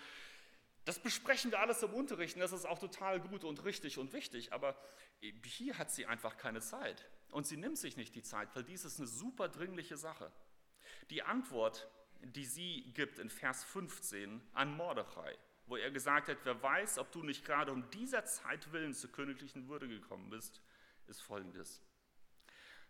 [0.86, 4.14] Das besprechen wir alles im Unterricht und das ist auch total gut und richtig und
[4.14, 4.80] wichtig, aber
[5.44, 8.86] hier hat sie einfach keine Zeit und sie nimmt sich nicht die Zeit, weil dies
[8.86, 10.32] ist eine super dringliche Sache.
[11.10, 11.90] Die Antwort,
[12.22, 17.12] die sie gibt in Vers 15 an Mordechai, wo er gesagt hat, wer weiß, ob
[17.12, 20.62] du nicht gerade um dieser Zeit willen zur königlichen Würde gekommen bist,
[21.08, 21.82] ist folgendes.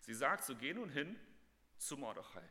[0.02, 1.18] Sie sagt, so geh nun hin
[1.78, 2.48] zu Mordechai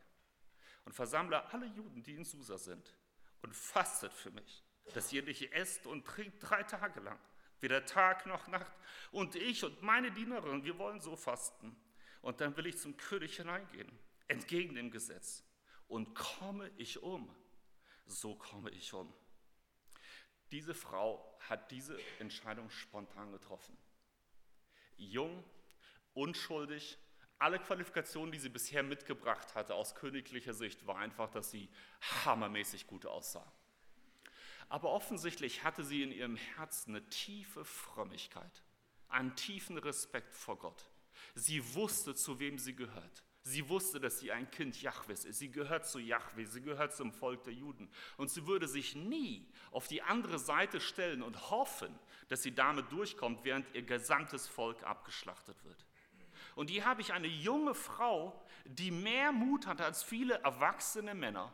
[0.85, 2.97] und versammle alle Juden, die in Susa sind
[3.43, 7.19] und fastet für mich dass ihr nicht esst und trinkt drei Tage lang,
[7.61, 8.71] weder Tag noch Nacht.
[9.11, 11.75] Und ich und meine Dienerin, wir wollen so fasten.
[12.21, 13.91] Und dann will ich zum König hineingehen,
[14.27, 15.43] entgegen dem Gesetz.
[15.87, 17.33] Und komme ich um,
[18.05, 19.13] so komme ich um.
[20.51, 23.77] Diese Frau hat diese Entscheidung spontan getroffen.
[24.97, 25.43] Jung,
[26.13, 26.97] unschuldig,
[27.37, 31.69] alle Qualifikationen, die sie bisher mitgebracht hatte aus königlicher Sicht, war einfach, dass sie
[32.23, 33.51] hammermäßig gut aussah.
[34.69, 38.63] Aber offensichtlich hatte sie in ihrem Herzen eine tiefe Frömmigkeit,
[39.07, 40.89] einen tiefen Respekt vor Gott.
[41.35, 43.23] Sie wusste, zu wem sie gehört.
[43.47, 45.37] Sie wusste, dass sie ein Kind Jahwes ist.
[45.37, 47.91] Sie gehört zu Jahwe, sie gehört zum Volk der Juden.
[48.17, 51.93] Und sie würde sich nie auf die andere Seite stellen und hoffen,
[52.27, 55.85] dass sie damit durchkommt, während ihr gesamtes Volk abgeschlachtet wird.
[56.55, 61.53] Und hier habe ich eine junge Frau, die mehr Mut hat als viele erwachsene Männer,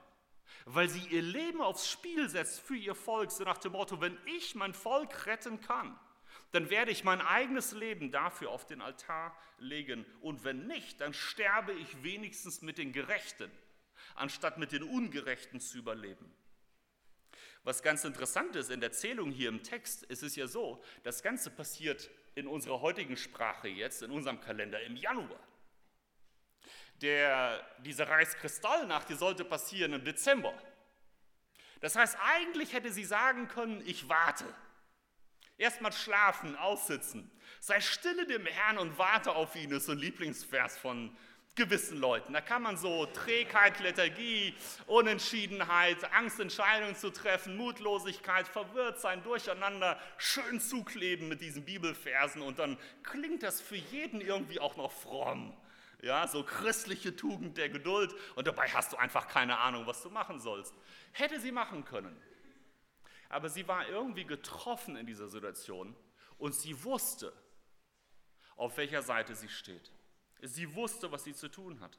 [0.65, 4.17] weil sie ihr Leben aufs Spiel setzt für ihr Volk, so nach dem Motto, wenn
[4.25, 5.97] ich mein Volk retten kann,
[6.51, 10.05] dann werde ich mein eigenes Leben dafür auf den Altar legen.
[10.21, 13.51] Und wenn nicht, dann sterbe ich wenigstens mit den Gerechten,
[14.15, 16.33] anstatt mit den Ungerechten zu überleben.
[17.63, 21.21] Was ganz interessant ist in der Erzählung hier im Text, ist es ja so, das
[21.21, 25.39] Ganze passiert in unserer heutigen Sprache jetzt, in unserem Kalender im Januar.
[27.01, 30.53] Der, diese Reichskristallnacht, die sollte passieren im Dezember.
[31.79, 34.45] Das heißt, eigentlich hätte sie sagen können, ich warte.
[35.57, 37.31] Erstmal schlafen, aussitzen.
[37.59, 41.15] Sei stille dem Herrn und warte auf ihn, ist so ein Lieblingsvers von
[41.55, 42.33] gewissen Leuten.
[42.33, 44.55] Da kann man so Trägheit, Lethargie,
[44.87, 52.59] Unentschiedenheit, Angst, Entscheidungen zu treffen, Mutlosigkeit, verwirrt sein, Durcheinander schön zukleben mit diesen Bibelversen und
[52.59, 55.55] dann klingt das für jeden irgendwie auch noch fromm.
[56.01, 60.09] Ja, so christliche Tugend der Geduld und dabei hast du einfach keine Ahnung, was du
[60.09, 60.73] machen sollst.
[61.11, 62.19] Hätte sie machen können
[63.31, 65.95] aber sie war irgendwie getroffen in dieser Situation
[66.37, 67.31] und sie wusste,
[68.57, 69.89] auf welcher Seite sie steht.
[70.41, 71.97] Sie wusste, was sie zu tun hat.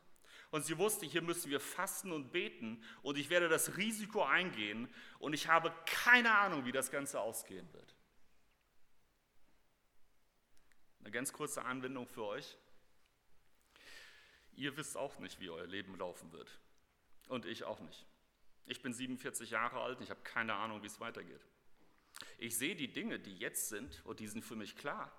[0.51, 4.93] Und sie wusste, hier müssen wir fasten und beten und ich werde das Risiko eingehen
[5.21, 7.97] und ich habe keine Ahnung, wie das Ganze ausgehen wird.
[11.01, 12.59] Eine ganz kurze Anwendung für euch.
[14.57, 16.49] Ihr wisst auch nicht, wie euer Leben laufen wird.
[17.29, 18.07] Und ich auch nicht.
[18.67, 21.41] Ich bin 47 Jahre alt und ich habe keine Ahnung, wie es weitergeht.
[22.38, 25.11] Ich sehe die Dinge, die jetzt sind, und die sind für mich klar.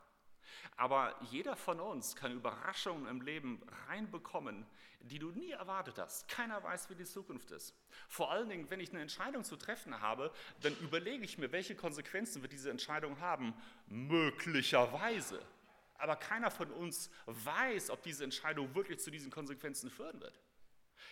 [0.78, 4.66] Aber jeder von uns kann Überraschungen im Leben reinbekommen,
[5.02, 6.28] die du nie erwartet hast.
[6.28, 7.76] Keiner weiß, wie die Zukunft ist.
[8.08, 11.76] Vor allen Dingen, wenn ich eine Entscheidung zu treffen habe, dann überlege ich mir, welche
[11.76, 13.54] Konsequenzen wird diese Entscheidung haben.
[13.88, 15.42] Möglicherweise.
[16.04, 20.38] Aber keiner von uns weiß, ob diese Entscheidung wirklich zu diesen Konsequenzen führen wird.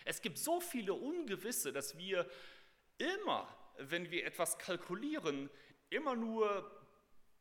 [0.04, 2.28] Es gibt so viele Ungewisse, dass wir
[2.98, 5.48] immer, wenn wir etwas kalkulieren,
[5.88, 6.70] immer nur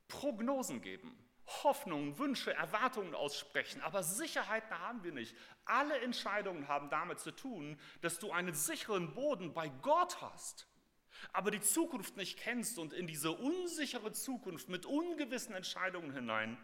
[0.08, 1.14] Prognosen geben,
[1.46, 5.36] Hoffnungen, Wünsche, Erwartungen aussprechen, aber Sicherheiten haben wir nicht.
[5.66, 10.70] Alle Entscheidungen haben damit zu tun, dass du einen sicheren Boden bei Gott hast,
[11.34, 16.58] aber die Zukunft nicht kennst und in diese unsichere Zukunft mit ungewissen Entscheidungen hinein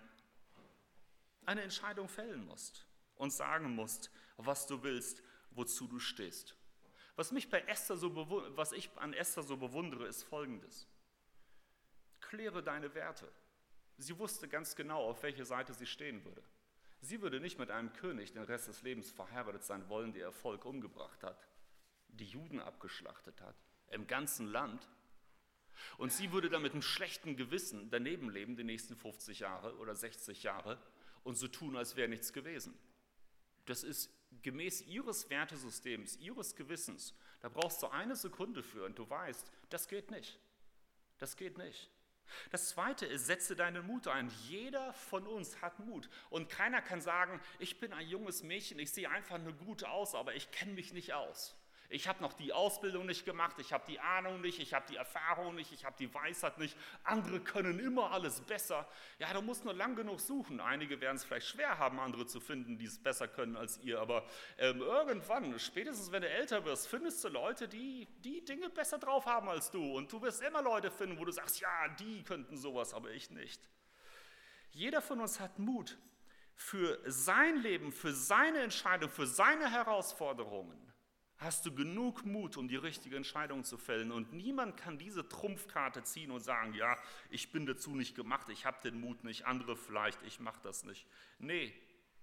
[1.47, 5.23] eine Entscheidung fällen musst und sagen musst, was du willst
[5.57, 6.55] wozu du stehst.
[7.15, 8.15] Was, mich bei Esther so
[8.55, 10.87] was ich an Esther so bewundere, ist Folgendes.
[12.21, 13.31] Kläre deine Werte.
[13.97, 16.43] Sie wusste ganz genau, auf welche Seite sie stehen würde.
[17.01, 20.31] Sie würde nicht mit einem König den Rest des Lebens verheiratet sein wollen, der ihr
[20.31, 21.47] Volk umgebracht hat,
[22.07, 23.55] die Juden abgeschlachtet hat,
[23.89, 24.87] im ganzen Land.
[25.97, 29.95] Und sie würde dann mit einem schlechten Gewissen daneben leben, die nächsten 50 Jahre oder
[29.95, 30.79] 60 Jahre,
[31.27, 32.73] und so tun, als wäre nichts gewesen.
[33.65, 34.09] Das ist
[34.43, 39.89] gemäß ihres Wertesystems, ihres Gewissens, da brauchst du eine Sekunde für und du weißt, das
[39.89, 40.39] geht nicht.
[41.17, 41.91] Das geht nicht.
[42.51, 44.31] Das zweite ist, setze deinen Mut ein.
[44.47, 46.09] Jeder von uns hat Mut.
[46.29, 50.15] Und keiner kann sagen, ich bin ein junges Mädchen, ich sehe einfach nur gut aus,
[50.15, 51.56] aber ich kenne mich nicht aus.
[51.89, 54.97] Ich habe noch die Ausbildung nicht gemacht, ich habe die Ahnung nicht, ich habe die
[54.97, 56.75] Erfahrung nicht, ich habe die Weisheit nicht.
[57.03, 58.85] Andere können immer alles besser.
[59.19, 60.59] Ja, du musst nur lang genug suchen.
[60.59, 64.01] Einige werden es vielleicht schwer haben, andere zu finden, die es besser können als ihr.
[64.01, 64.25] Aber
[64.57, 69.25] ähm, irgendwann, spätestens wenn du älter wirst, findest du Leute, die die Dinge besser drauf
[69.25, 69.95] haben als du.
[69.95, 73.31] Und du wirst immer Leute finden, wo du sagst, ja, die könnten sowas, aber ich
[73.31, 73.61] nicht.
[74.71, 75.97] Jeder von uns hat Mut
[76.53, 80.86] für sein Leben, für seine Entscheidung, für seine Herausforderungen
[81.37, 84.11] hast du genug Mut, um die richtige Entscheidung zu fällen.
[84.11, 86.97] Und niemand kann diese Trumpfkarte ziehen und sagen, ja,
[87.29, 90.83] ich bin dazu nicht gemacht, ich habe den Mut nicht, andere vielleicht, ich mache das
[90.83, 91.05] nicht.
[91.39, 91.73] Nee,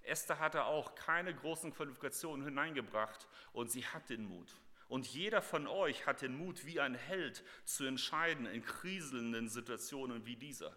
[0.03, 4.55] Esther hatte auch keine großen Qualifikationen hineingebracht und sie hat den Mut.
[4.89, 10.27] Und jeder von euch hat den Mut, wie ein Held zu entscheiden in kriselnden Situationen
[10.27, 10.77] wie dieser.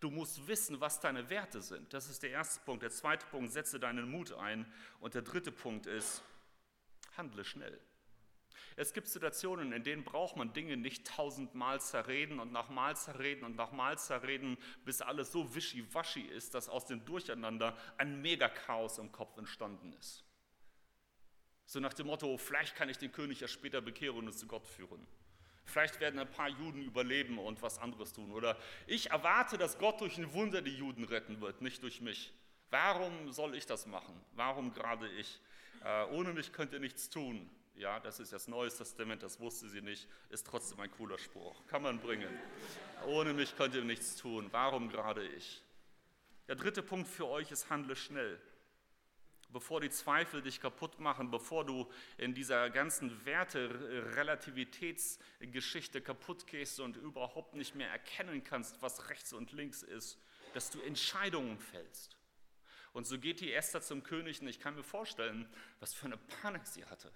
[0.00, 1.92] Du musst wissen, was deine Werte sind.
[1.94, 2.82] Das ist der erste Punkt.
[2.82, 4.70] Der zweite Punkt, setze deinen Mut ein.
[5.00, 6.22] Und der dritte Punkt ist,
[7.16, 7.80] handle schnell.
[8.78, 13.56] Es gibt Situationen, in denen braucht man Dinge nicht tausendmal zerreden und nochmal zerreden und
[13.56, 19.38] nochmal zerreden, bis alles so wischiwaschi ist, dass aus dem Durcheinander ein Megachaos im Kopf
[19.38, 20.24] entstanden ist.
[21.64, 24.66] So nach dem Motto, vielleicht kann ich den König ja später bekehren und zu Gott
[24.66, 25.06] führen.
[25.64, 28.30] Vielleicht werden ein paar Juden überleben und was anderes tun.
[28.30, 32.32] Oder ich erwarte, dass Gott durch ein Wunder die Juden retten wird, nicht durch mich.
[32.70, 34.20] Warum soll ich das machen?
[34.32, 35.40] Warum gerade ich?
[35.86, 37.48] Äh, ohne mich könnt ihr nichts tun.
[37.76, 41.64] Ja, das ist das Neue Testament, das wusste sie nicht, ist trotzdem ein cooler Spruch.
[41.68, 42.36] Kann man bringen.
[43.06, 44.48] Ohne mich könnt ihr nichts tun.
[44.50, 45.62] Warum gerade ich?
[46.48, 48.40] Der dritte Punkt für euch ist, handle schnell.
[49.50, 56.96] Bevor die Zweifel dich kaputt machen, bevor du in dieser ganzen Werte-Relativitätsgeschichte kaputt gehst und
[56.96, 60.18] überhaupt nicht mehr erkennen kannst, was rechts und links ist,
[60.52, 62.15] dass du Entscheidungen fällst.
[62.96, 65.46] Und so geht die Esther zum König und ich kann mir vorstellen,
[65.80, 67.12] was für eine Panik sie hatte.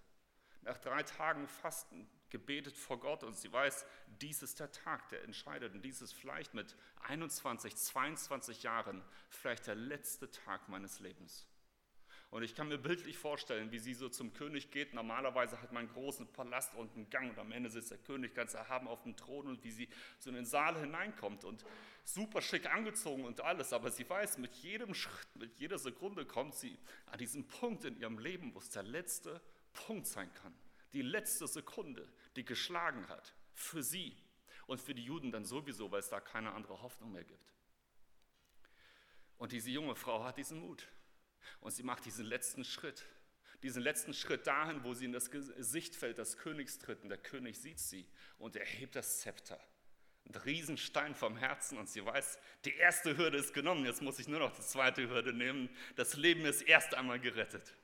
[0.61, 3.87] Nach drei Tagen Fasten gebetet vor Gott und sie weiß,
[4.21, 6.77] dies ist der Tag, der entscheidet und dies ist vielleicht mit
[7.09, 11.47] 21, 22 Jahren vielleicht der letzte Tag meines Lebens.
[12.31, 14.95] Und ich kann mir bildlich vorstellen, wie sie so zum König geht.
[14.95, 18.35] Normalerweise hat man einen großen Palast und einen Gang und am Ende sitzt der König
[18.35, 19.89] ganz erhaben auf dem Thron und wie sie
[20.21, 21.65] so in den Saal hineinkommt und
[22.05, 23.73] super schick angezogen und alles.
[23.73, 27.99] Aber sie weiß, mit jedem Schritt, mit jeder Sekunde kommt sie an diesen Punkt in
[27.99, 29.41] ihrem Leben, wo es der letzte
[29.73, 30.55] Punkt sein kann.
[30.93, 34.17] Die letzte Sekunde, die geschlagen hat für sie
[34.69, 37.53] und für die Juden dann sowieso, weil es da keine andere Hoffnung mehr gibt.
[39.37, 40.87] Und diese junge Frau hat diesen Mut.
[41.61, 43.05] Und sie macht diesen letzten Schritt,
[43.63, 47.03] diesen letzten Schritt dahin, wo sie in das Sichtfeld des Königs tritt.
[47.03, 48.07] Und der König sieht sie
[48.39, 49.61] und er hebt das Zepter.
[50.27, 54.29] Ein Riesenstein vom Herzen und sie weiß, die erste Hürde ist genommen, jetzt muss ich
[54.29, 55.69] nur noch die zweite Hürde nehmen.
[55.97, 57.75] Das Leben ist erst einmal gerettet.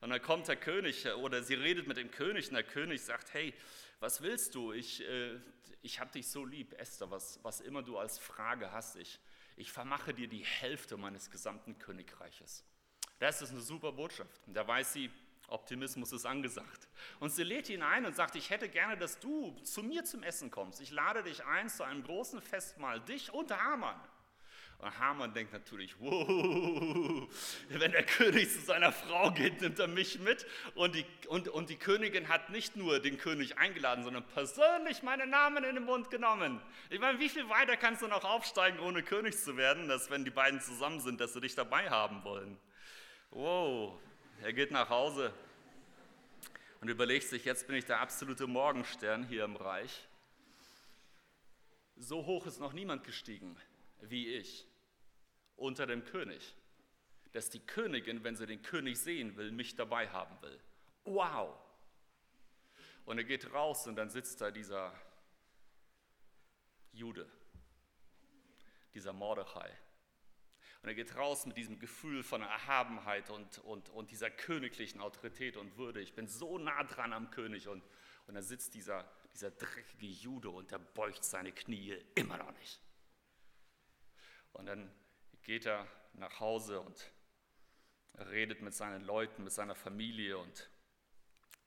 [0.00, 3.34] Und dann kommt der König oder sie redet mit dem König und der König sagt,
[3.34, 3.54] hey,
[4.00, 4.72] was willst du?
[4.72, 5.38] Ich, äh,
[5.80, 8.96] ich habe dich so lieb, Esther, was, was immer du als Frage hast.
[8.96, 9.20] Ich,
[9.56, 12.64] ich vermache dir die Hälfte meines gesamten Königreiches.
[13.22, 14.40] Das ist eine super Botschaft.
[14.48, 15.08] Und da weiß sie,
[15.46, 16.88] Optimismus ist angesagt.
[17.20, 20.24] Und sie lädt ihn ein und sagt, ich hätte gerne, dass du zu mir zum
[20.24, 20.80] Essen kommst.
[20.80, 24.00] Ich lade dich ein zu einem großen Festmahl, dich und Hamann.
[24.78, 27.32] Und Hamann denkt natürlich, wow,
[27.68, 30.44] wenn der König zu seiner Frau geht, nimmt er mich mit.
[30.74, 35.30] Und die, und, und die Königin hat nicht nur den König eingeladen, sondern persönlich meinen
[35.30, 36.60] Namen in den Mund genommen.
[36.90, 40.24] Ich meine, wie viel weiter kannst du noch aufsteigen, ohne König zu werden, dass wenn
[40.24, 42.58] die beiden zusammen sind, dass sie dich dabei haben wollen?
[43.34, 43.98] Wow,
[44.42, 45.32] er geht nach Hause
[46.82, 50.06] und überlegt sich, jetzt bin ich der absolute Morgenstern hier im Reich.
[51.96, 53.56] So hoch ist noch niemand gestiegen
[54.02, 54.66] wie ich
[55.56, 56.54] unter dem König,
[57.32, 60.60] dass die Königin, wenn sie den König sehen will, mich dabei haben will.
[61.04, 61.56] Wow!
[63.04, 64.92] Und er geht raus und dann sitzt da dieser
[66.92, 67.26] Jude,
[68.92, 69.70] dieser Mordechai.
[70.82, 75.56] Und er geht raus mit diesem Gefühl von Erhabenheit und, und, und dieser königlichen Autorität
[75.56, 76.00] und Würde.
[76.00, 77.68] Ich bin so nah dran am König.
[77.68, 77.84] Und,
[78.26, 82.80] und da sitzt dieser, dieser dreckige Jude und er beugt seine Knie immer noch nicht.
[84.54, 84.92] Und dann
[85.42, 87.12] geht er nach Hause und
[88.18, 90.68] redet mit seinen Leuten, mit seiner Familie und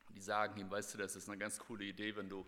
[0.09, 2.45] die sagen ihm, weißt du, das ist eine ganz coole Idee, wenn du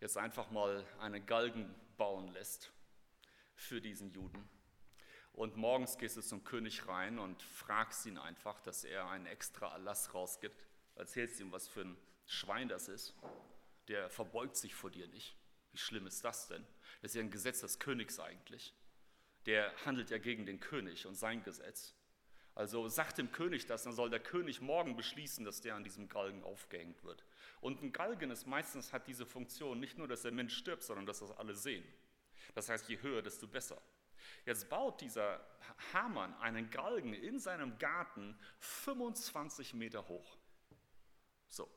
[0.00, 2.72] jetzt einfach mal einen Galgen bauen lässt
[3.54, 4.48] für diesen Juden.
[5.32, 9.72] Und morgens gehst du zum König rein und fragst ihn einfach, dass er einen extra
[9.72, 10.66] Erlass rausgibt.
[10.94, 13.14] Erzählst ihm, was für ein Schwein das ist.
[13.88, 15.34] Der verbeugt sich vor dir nicht.
[15.72, 16.66] Wie schlimm ist das denn?
[17.00, 18.74] Das ist ja ein Gesetz des Königs eigentlich.
[19.46, 21.94] Der handelt ja gegen den König und sein Gesetz.
[22.54, 26.08] Also sagt dem König das, dann soll der König morgen beschließen, dass der an diesem
[26.08, 27.24] Galgen aufgehängt wird.
[27.62, 31.06] Und ein Galgen ist meistens hat diese Funktion nicht nur, dass der Mensch stirbt, sondern
[31.06, 31.84] dass das alle sehen.
[32.54, 33.80] Das heißt, je höher, desto besser.
[34.44, 35.44] Jetzt baut dieser
[35.92, 40.36] Hamann einen Galgen in seinem Garten 25 Meter hoch.
[41.48, 41.68] So,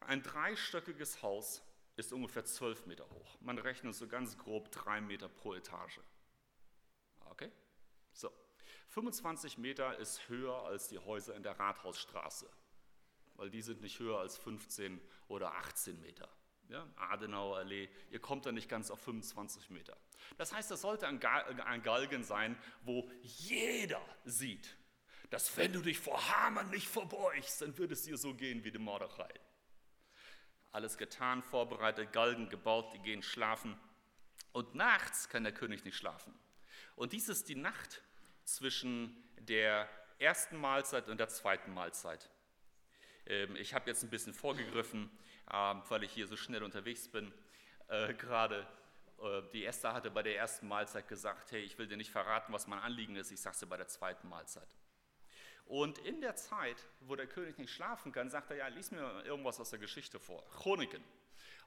[0.00, 1.62] ein dreistöckiges Haus
[1.96, 3.40] ist ungefähr 12 Meter hoch.
[3.40, 6.00] Man rechnet so ganz grob drei Meter pro Etage.
[7.26, 7.50] Okay?
[8.12, 8.30] So,
[8.88, 12.50] 25 Meter ist höher als die Häuser in der Rathausstraße,
[13.34, 16.28] weil die sind nicht höher als 15 oder 18 Meter
[16.72, 19.96] ja, Adenauer Allee, ihr kommt da nicht ganz auf 25 Meter.
[20.38, 24.76] Das heißt, das sollte ein, Galgen sein, wo jeder sieht,
[25.28, 28.70] dass wenn du dich vor Hamann nicht verbeugst, dann wird es dir so gehen wie
[28.70, 29.32] dem Mordechai.
[30.70, 33.78] Alles getan, vorbereitet, Galgen gebaut, die gehen schlafen.
[34.52, 36.34] Und nachts kann der König nicht schlafen.
[36.96, 38.02] Und dies ist die Nacht
[38.44, 42.30] zwischen der ersten Mahlzeit und der zweiten Mahlzeit.
[43.26, 45.10] Ähm, ich habe jetzt ein bisschen vorgegriffen.
[45.52, 47.32] Weil ich hier so schnell unterwegs bin
[47.88, 48.66] äh, gerade.
[49.22, 52.52] Äh, die Esther hatte bei der ersten Mahlzeit gesagt, hey, ich will dir nicht verraten,
[52.52, 54.68] was mein Anliegen ist, ich sage es dir bei der zweiten Mahlzeit.
[55.66, 59.24] Und in der Zeit, wo der König nicht schlafen kann, sagt er, ja, lies mir
[59.24, 61.02] irgendwas aus der Geschichte vor, Chroniken.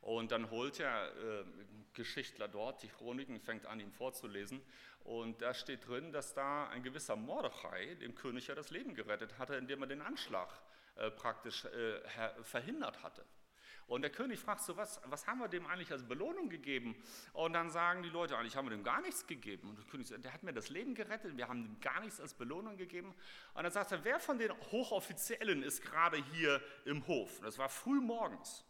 [0.02, 1.46] Und dann holt der äh,
[1.94, 4.62] Geschichtler dort die Chroniken, fängt an, ihm vorzulesen.
[5.04, 9.38] Und da steht drin, dass da ein gewisser Mordechai dem König ja das Leben gerettet
[9.40, 10.50] hatte, indem er den Anschlag
[10.96, 12.02] äh, praktisch äh,
[12.44, 13.26] verhindert hatte.
[13.88, 16.96] Und der König fragt so, was, was haben wir dem eigentlich als Belohnung gegeben?
[17.34, 19.70] Und dann sagen die Leute, eigentlich haben wir dem gar nichts gegeben.
[19.70, 22.20] Und der König sagt, der hat mir das Leben gerettet, wir haben ihm gar nichts
[22.20, 23.14] als Belohnung gegeben.
[23.54, 27.40] Und dann sagt er, wer von den Hochoffiziellen ist gerade hier im Hof?
[27.42, 28.66] Das war früh morgens.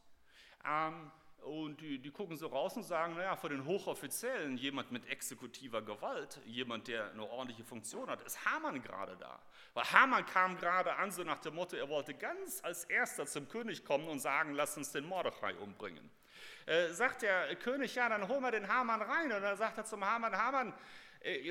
[0.65, 1.11] Ähm,
[1.45, 5.81] und die, die, gucken so raus und sagen, naja, vor den Hochoffiziellen, jemand mit exekutiver
[5.81, 9.39] Gewalt, jemand, der eine ordentliche Funktion hat, ist Hamann gerade da.
[9.73, 13.47] Weil Hamann kam gerade an, so nach dem Motto, er wollte ganz als erster zum
[13.47, 16.09] König kommen und sagen, lass uns den Mordechai umbringen.
[16.65, 19.31] Äh, sagt der König, ja, dann holen wir den Hamann rein.
[19.31, 20.73] Und dann sagt er zum Hamann, Hamann,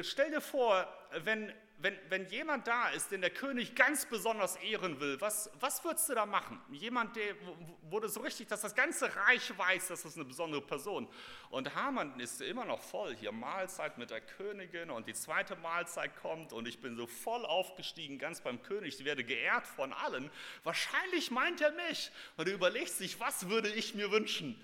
[0.02, 0.86] stell dir vor,
[1.24, 1.52] wenn
[1.84, 6.08] wenn, wenn jemand da ist, den der König ganz besonders ehren will, was, was würdest
[6.08, 6.58] du da machen?
[6.70, 7.34] Jemand, der
[7.82, 11.06] wurde so richtig, dass das ganze Reich weiß, dass das eine besondere Person.
[11.50, 13.14] Und Haman ist immer noch voll.
[13.16, 17.44] Hier Mahlzeit mit der Königin und die zweite Mahlzeit kommt und ich bin so voll
[17.44, 18.98] aufgestiegen, ganz beim König.
[18.98, 20.30] Ich werde geehrt von allen.
[20.62, 22.10] Wahrscheinlich meint er mich.
[22.38, 24.58] Und er überlegt sich, was würde ich mir wünschen?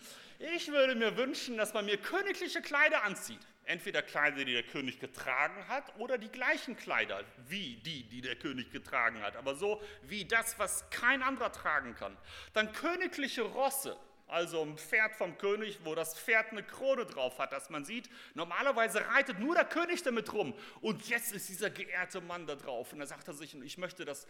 [0.54, 3.40] Ich würde mir wünschen, dass man mir königliche Kleider anzieht
[3.70, 8.36] entweder Kleider, die der König getragen hat, oder die gleichen Kleider wie die, die der
[8.36, 12.16] König getragen hat, aber so wie das, was kein anderer tragen kann.
[12.52, 13.96] Dann königliche Rosse,
[14.31, 18.09] also ein Pferd vom König, wo das Pferd eine Krone drauf hat, dass man sieht,
[18.35, 22.93] normalerweise reitet nur der König damit rum und jetzt ist dieser geehrte Mann da drauf
[22.93, 24.26] und da sagt er sich, ich möchte, dass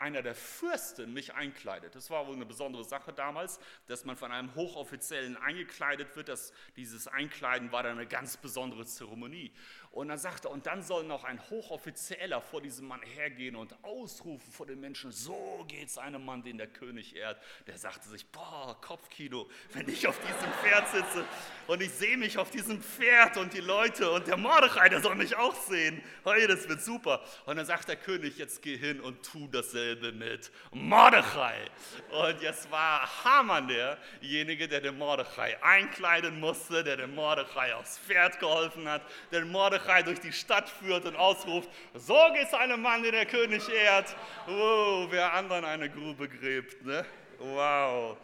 [0.00, 1.94] einer der Fürsten mich einkleidet.
[1.94, 6.52] Das war wohl eine besondere Sache damals, dass man von einem Hochoffiziellen eingekleidet wird, dass
[6.76, 9.52] dieses Einkleiden war dann eine ganz besondere Zeremonie.
[9.92, 13.76] Und dann sagt er, und dann soll noch ein Hochoffizieller vor diesem Mann hergehen und
[13.84, 17.38] ausrufen vor den Menschen, so geht es einem Mann, den der König ehrt.
[17.66, 21.26] Der sagte sich, boah, Kopfkino, wenn ich auf diesem Pferd sitze
[21.66, 25.14] und ich sehe mich auf diesem Pferd und die Leute und der Mordechai, der soll
[25.14, 26.02] mich auch sehen.
[26.24, 27.20] Hey, das wird super.
[27.44, 31.68] Und dann sagt der König, jetzt geh hin und tu dasselbe mit Mordechai.
[32.10, 38.40] Und jetzt war Haman derjenige, der den Mordechai einkleiden musste, der dem Mordechai aufs Pferd
[38.40, 42.82] geholfen hat, der den Mordechai Mordechai durch die Stadt führt und ausruft, so geht's einem
[42.82, 44.14] Mann, den der König ehrt.
[44.46, 46.84] Wow, wer anderen eine Grube gräbt.
[46.84, 47.04] Ne?
[47.38, 48.16] Wow,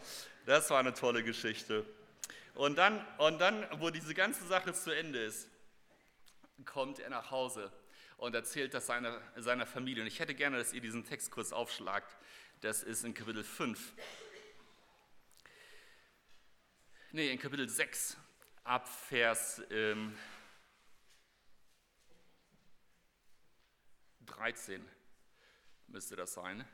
[0.46, 1.84] das war eine tolle Geschichte.
[2.54, 5.48] Und dann, und dann, wo diese ganze Sache zu Ende ist,
[6.64, 7.72] kommt er nach Hause
[8.16, 10.02] und erzählt das seiner, seiner Familie.
[10.02, 12.16] Und ich hätte gerne, dass ihr diesen Text kurz aufschlagt.
[12.60, 13.92] Das ist in Kapitel 5.
[17.10, 18.16] Nee, in Kapitel 6,
[18.64, 20.14] ab Vers ähm,
[24.28, 24.84] 13
[25.88, 26.66] müsste das sein.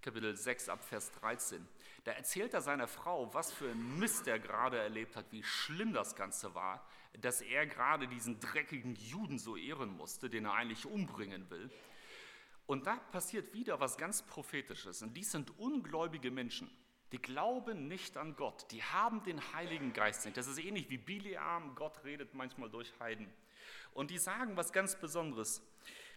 [0.00, 1.66] Kapitel 6 ab Vers 13.
[2.04, 5.92] Da erzählt er seiner Frau, was für ein Mist er gerade erlebt hat, wie schlimm
[5.92, 6.86] das Ganze war,
[7.20, 11.70] dass er gerade diesen dreckigen Juden so ehren musste, den er eigentlich umbringen will.
[12.66, 15.02] Und da passiert wieder was ganz Prophetisches.
[15.02, 16.70] Und dies sind ungläubige Menschen.
[17.12, 18.66] Die glauben nicht an Gott.
[18.72, 20.36] Die haben den Heiligen Geist nicht.
[20.36, 21.74] Das ist ähnlich wie Biliam.
[21.76, 23.32] Gott redet manchmal durch Heiden.
[23.92, 25.62] Und die sagen was ganz Besonderes.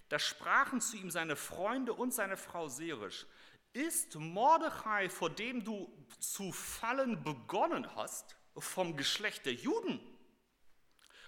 [0.09, 3.25] Da sprachen zu ihm seine Freunde und seine Frau Serisch,
[3.73, 9.99] ist Mordechai, vor dem du zu fallen begonnen hast, vom Geschlecht der Juden?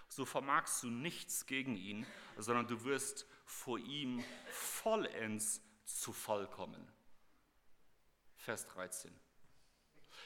[0.07, 2.05] So vermagst du nichts gegen ihn,
[2.37, 6.91] sondern du wirst vor ihm vollends zu Fall kommen.
[8.37, 9.13] Vers 13.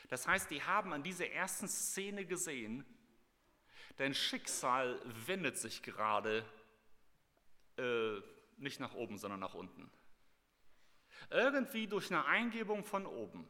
[0.08, 2.86] Das heißt, die haben an dieser ersten Szene gesehen,
[3.98, 6.46] dein Schicksal wendet sich gerade
[7.78, 8.22] äh,
[8.58, 9.90] nicht nach oben, sondern nach unten.
[11.30, 13.48] Irgendwie durch eine Eingebung von oben.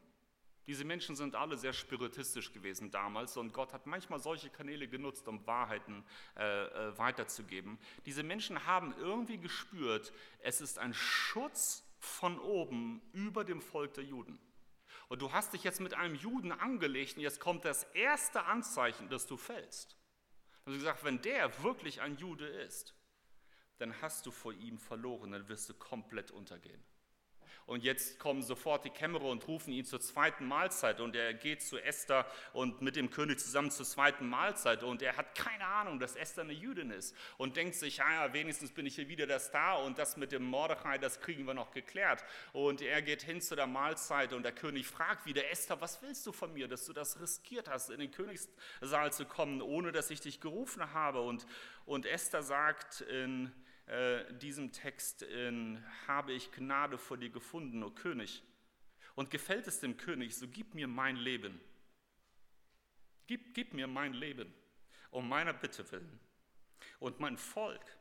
[0.68, 5.28] Diese Menschen sind alle sehr spiritistisch gewesen damals und Gott hat manchmal solche Kanäle genutzt,
[5.28, 6.04] um Wahrheiten
[6.36, 7.78] äh, äh, weiterzugeben.
[8.06, 14.06] Diese Menschen haben irgendwie gespürt, es ist ein Schutz von oben über dem Volk der
[14.06, 14.40] Juden.
[15.08, 19.08] Und du hast dich jetzt mit einem Juden angelegt und jetzt kommt das erste Anzeichen,
[19.10, 19.98] dass du fällst.
[20.66, 22.96] Du gesagt, wenn der wirklich ein Jude ist,
[23.78, 26.84] dann hast du vor ihm verloren, dann wirst du komplett untergehen.
[27.68, 31.00] Und jetzt kommen sofort die Kämmerer und rufen ihn zur zweiten Mahlzeit.
[31.00, 34.84] Und er geht zu Esther und mit dem König zusammen zur zweiten Mahlzeit.
[34.84, 37.16] Und er hat keine Ahnung, dass Esther eine Jüdin ist.
[37.38, 39.84] Und denkt sich, ja, wenigstens bin ich hier wieder der Star.
[39.84, 42.24] Und das mit dem Mordechai, das kriegen wir noch geklärt.
[42.54, 44.34] Und er geht hin zu der Mahlzeit.
[44.34, 47.68] Und der König fragt wieder, Esther, was willst du von mir, dass du das riskiert
[47.68, 51.22] hast, in den Königssaal zu kommen, ohne dass ich dich gerufen habe?
[51.22, 51.48] Und,
[51.88, 53.52] und Esther sagt in
[53.88, 58.44] äh, diesem Text in Habe ich Gnade vor dir gefunden, o König.
[59.16, 61.62] Und gefällt es dem König, so gib mir mein Leben.
[63.28, 64.54] Gib, gib mir mein Leben
[65.12, 66.20] um meiner Bitte willen
[67.00, 67.98] und mein Volk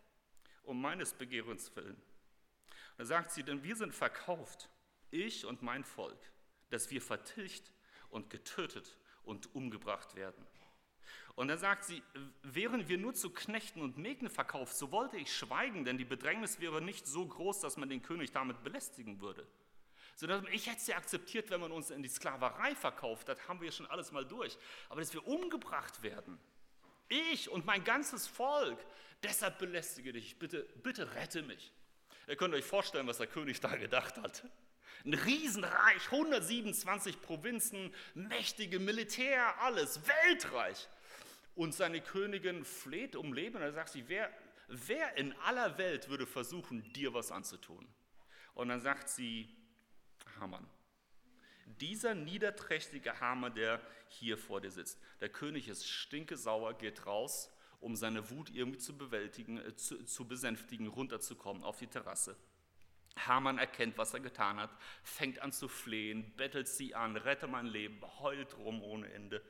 [0.64, 2.01] um meines Begehrens willen.
[2.97, 4.68] Da sagt sie, denn wir sind verkauft,
[5.11, 6.18] ich und mein Volk,
[6.70, 7.72] dass wir vertilgt
[8.09, 10.45] und getötet und umgebracht werden.
[11.37, 12.03] Und dann sagt sie,
[12.43, 16.61] wären wir nur zu Knechten und Mägden verkauft, so wollte ich schweigen, denn die Bedrängnis
[16.61, 19.47] wäre nicht so groß, dass man den König damit belästigen würde.
[20.14, 23.72] Sondern ich hätte sie akzeptiert, wenn man uns in die Sklaverei verkauft, das haben wir
[23.72, 24.57] schon alles mal durch.
[24.89, 26.39] Aber dass wir umgebracht werden,
[27.09, 28.78] ich und mein ganzes Volk,
[29.24, 31.72] deshalb belästige dich, bitte, bitte rette mich.
[32.28, 34.45] Ihr könnt euch vorstellen, was der König da gedacht hat.
[35.05, 40.89] Ein Riesenreich, 127 Provinzen, mächtige Militär, alles, Weltreich.
[41.55, 44.30] Und seine Königin fleht um Leben und er sagt sie, wer,
[44.68, 47.86] wer in aller Welt würde versuchen, dir was anzutun?
[48.55, 49.48] Und dann sagt sie,
[50.40, 50.66] Hamann.
[51.66, 55.00] Dieser niederträchtige Hamann, der hier vor dir sitzt.
[55.20, 57.50] Der König ist stinkesauer, geht raus,
[57.80, 62.36] um seine Wut irgendwie zu bewältigen, äh, zu, zu besänftigen, runterzukommen auf die Terrasse.
[63.16, 64.70] Hamann erkennt, was er getan hat,
[65.02, 69.42] fängt an zu flehen, bettelt sie an, rette mein Leben, heult rum ohne Ende.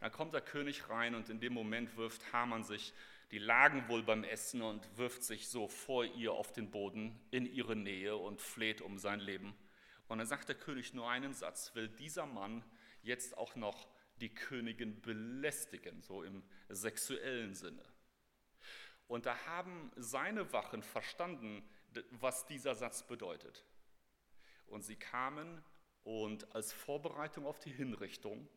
[0.00, 2.92] Dann kommt der König rein und in dem Moment wirft Hamann sich,
[3.30, 7.46] die lagen wohl beim Essen und wirft sich so vor ihr auf den Boden in
[7.46, 9.56] ihre Nähe und fleht um sein Leben.
[10.08, 12.64] Und dann sagt der König nur einen Satz, will dieser Mann
[13.02, 13.88] jetzt auch noch
[14.20, 17.82] die Königin belästigen, so im sexuellen Sinne.
[19.08, 21.68] Und da haben seine Wachen verstanden,
[22.10, 23.64] was dieser Satz bedeutet.
[24.66, 25.62] Und sie kamen
[26.02, 28.48] und als Vorbereitung auf die Hinrichtung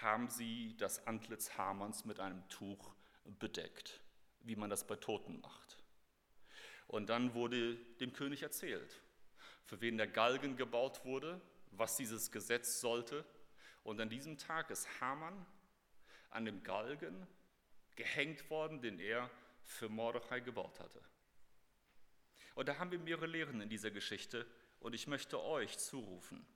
[0.00, 4.00] haben sie das Antlitz Hamanns mit einem Tuch bedeckt,
[4.40, 5.78] wie man das bei Toten macht.
[6.86, 9.00] Und dann wurde dem König erzählt,
[9.64, 11.40] für wen der Galgen gebaut wurde,
[11.70, 13.24] was dieses Gesetz sollte.
[13.82, 15.46] Und an diesem Tag ist Haman
[16.30, 17.26] an dem Galgen
[17.94, 19.30] gehängt worden, den er
[19.62, 21.00] für Mordechai gebaut hatte.
[22.54, 24.46] Und da haben wir mehrere Lehren in dieser Geschichte
[24.80, 26.46] und ich möchte euch zurufen.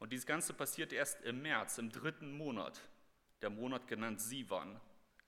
[0.00, 2.80] Und dieses Ganze passiert erst im März, im dritten Monat,
[3.42, 4.80] der Monat genannt Sivan.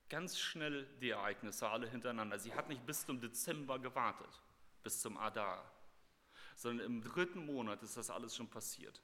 [0.08, 2.38] Ganz schnell die Ereignisse alle hintereinander.
[2.38, 4.40] Sie hat nicht bis zum Dezember gewartet,
[4.82, 5.70] bis zum Adar,
[6.56, 9.00] sondern im dritten Monat ist das alles schon passiert.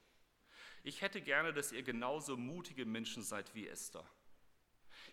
[0.82, 4.04] Ich hätte gerne, dass ihr genauso mutige Menschen seid wie Esther.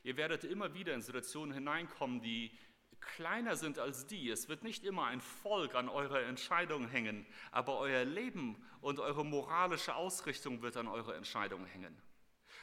[0.03, 2.57] Ihr werdet immer wieder in Situationen hineinkommen, die
[3.01, 4.29] kleiner sind als die.
[4.29, 9.25] Es wird nicht immer ein Volk an eurer Entscheidung hängen, aber euer Leben und eure
[9.25, 11.95] moralische Ausrichtung wird an eurer Entscheidung hängen.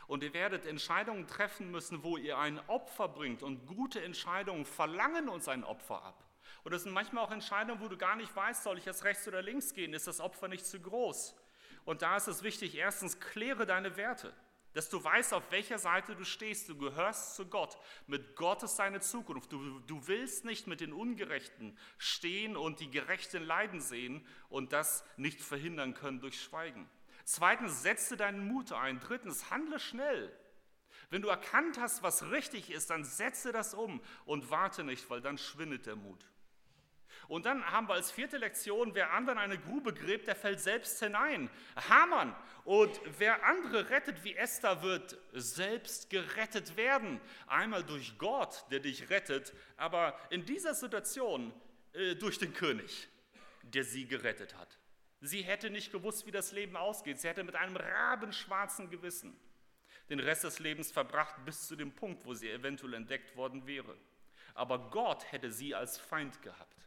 [0.06, 3.42] Und ihr werdet Entscheidungen treffen müssen, wo ihr ein Opfer bringt.
[3.42, 6.24] Und gute Entscheidungen verlangen uns ein Opfer ab.
[6.64, 9.26] Und es sind manchmal auch Entscheidungen, wo du gar nicht weißt, soll ich jetzt rechts
[9.26, 9.94] oder links gehen?
[9.94, 11.36] Ist das Opfer nicht zu groß?
[11.84, 14.34] Und da ist es wichtig, erstens, kläre deine Werte
[14.74, 16.68] dass du weißt, auf welcher Seite du stehst.
[16.68, 17.78] Du gehörst zu Gott.
[18.06, 19.52] Mit Gott ist deine Zukunft.
[19.52, 25.04] Du, du willst nicht mit den Ungerechten stehen und die Gerechten leiden sehen und das
[25.16, 26.88] nicht verhindern können durch Schweigen.
[27.24, 29.00] Zweitens, setze deinen Mut ein.
[29.00, 30.36] Drittens, handle schnell.
[31.10, 35.20] Wenn du erkannt hast, was richtig ist, dann setze das um und warte nicht, weil
[35.20, 36.24] dann schwindet der Mut.
[37.32, 41.02] Und dann haben wir als vierte Lektion, wer anderen eine Grube gräbt, der fällt selbst
[41.02, 41.48] hinein.
[41.88, 42.36] Hamann.
[42.66, 47.22] Und wer andere rettet wie Esther, wird selbst gerettet werden.
[47.46, 51.54] Einmal durch Gott, der dich rettet, aber in dieser Situation
[51.94, 53.08] äh, durch den König,
[53.62, 54.78] der sie gerettet hat.
[55.22, 57.18] Sie hätte nicht gewusst, wie das Leben ausgeht.
[57.18, 59.34] Sie hätte mit einem rabenschwarzen Gewissen
[60.10, 63.96] den Rest des Lebens verbracht, bis zu dem Punkt, wo sie eventuell entdeckt worden wäre.
[64.52, 66.82] Aber Gott hätte sie als Feind gehabt.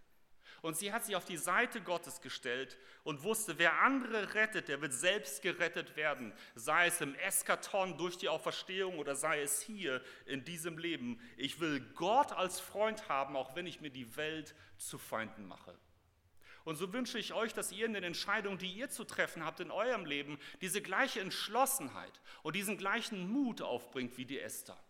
[0.66, 4.82] Und sie hat sich auf die Seite Gottes gestellt und wusste, wer andere rettet, der
[4.82, 6.34] wird selbst gerettet werden.
[6.56, 11.22] Sei es im Eskaton durch die Auferstehung oder sei es hier in diesem Leben.
[11.38, 15.78] Ich will Gott als Freund haben, auch wenn ich mir die Welt zu Feinden mache.
[16.64, 19.60] Und so wünsche ich euch, dass ihr in den Entscheidungen, die ihr zu treffen habt
[19.60, 24.84] in eurem Leben, diese gleiche Entschlossenheit und diesen gleichen Mut aufbringt wie die Esther.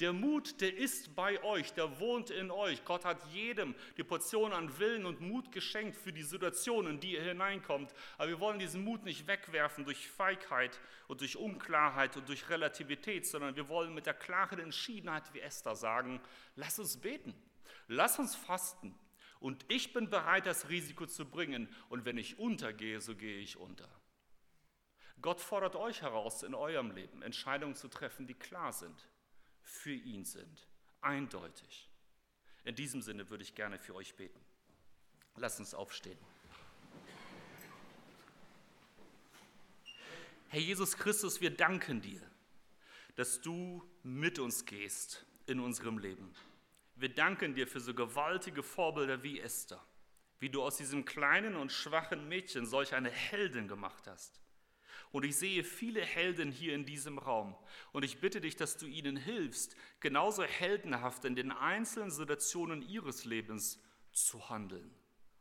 [0.00, 2.82] Der Mut, der ist bei euch, der wohnt in euch.
[2.86, 7.12] Gott hat jedem die Portion an Willen und Mut geschenkt für die Situationen, in die
[7.12, 7.92] ihr hineinkommt.
[8.16, 13.26] Aber wir wollen diesen Mut nicht wegwerfen durch Feigheit und durch Unklarheit und durch Relativität,
[13.26, 16.22] sondern wir wollen mit der klaren Entschiedenheit wie Esther sagen,
[16.56, 17.34] lass uns beten,
[17.86, 18.98] lass uns fasten.
[19.38, 21.68] Und ich bin bereit, das Risiko zu bringen.
[21.90, 23.88] Und wenn ich untergehe, so gehe ich unter.
[25.20, 29.09] Gott fordert euch heraus, in eurem Leben Entscheidungen zu treffen, die klar sind
[29.62, 30.66] für ihn sind.
[31.00, 31.88] Eindeutig.
[32.64, 34.40] In diesem Sinne würde ich gerne für euch beten.
[35.36, 36.18] Lasst uns aufstehen.
[40.48, 42.20] Herr Jesus Christus, wir danken dir,
[43.14, 46.34] dass du mit uns gehst in unserem Leben.
[46.96, 49.82] Wir danken dir für so gewaltige Vorbilder wie Esther,
[50.40, 54.40] wie du aus diesem kleinen und schwachen Mädchen solch eine Heldin gemacht hast.
[55.12, 57.56] Und ich sehe viele Helden hier in diesem Raum.
[57.92, 63.24] Und ich bitte dich, dass du ihnen hilfst, genauso heldenhaft in den einzelnen Situationen ihres
[63.24, 63.82] Lebens
[64.12, 64.94] zu handeln.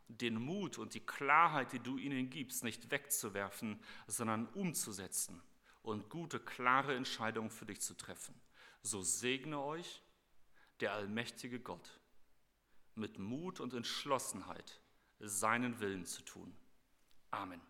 [0.07, 5.39] Den Mut und die Klarheit, die du ihnen gibst, nicht wegzuwerfen, sondern umzusetzen
[5.83, 8.33] und gute, klare Entscheidungen für dich zu treffen.
[8.81, 10.01] So segne euch
[10.79, 11.99] der allmächtige Gott
[12.95, 14.81] mit Mut und Entschlossenheit,
[15.19, 16.55] seinen Willen zu tun.
[17.31, 17.61] Amen.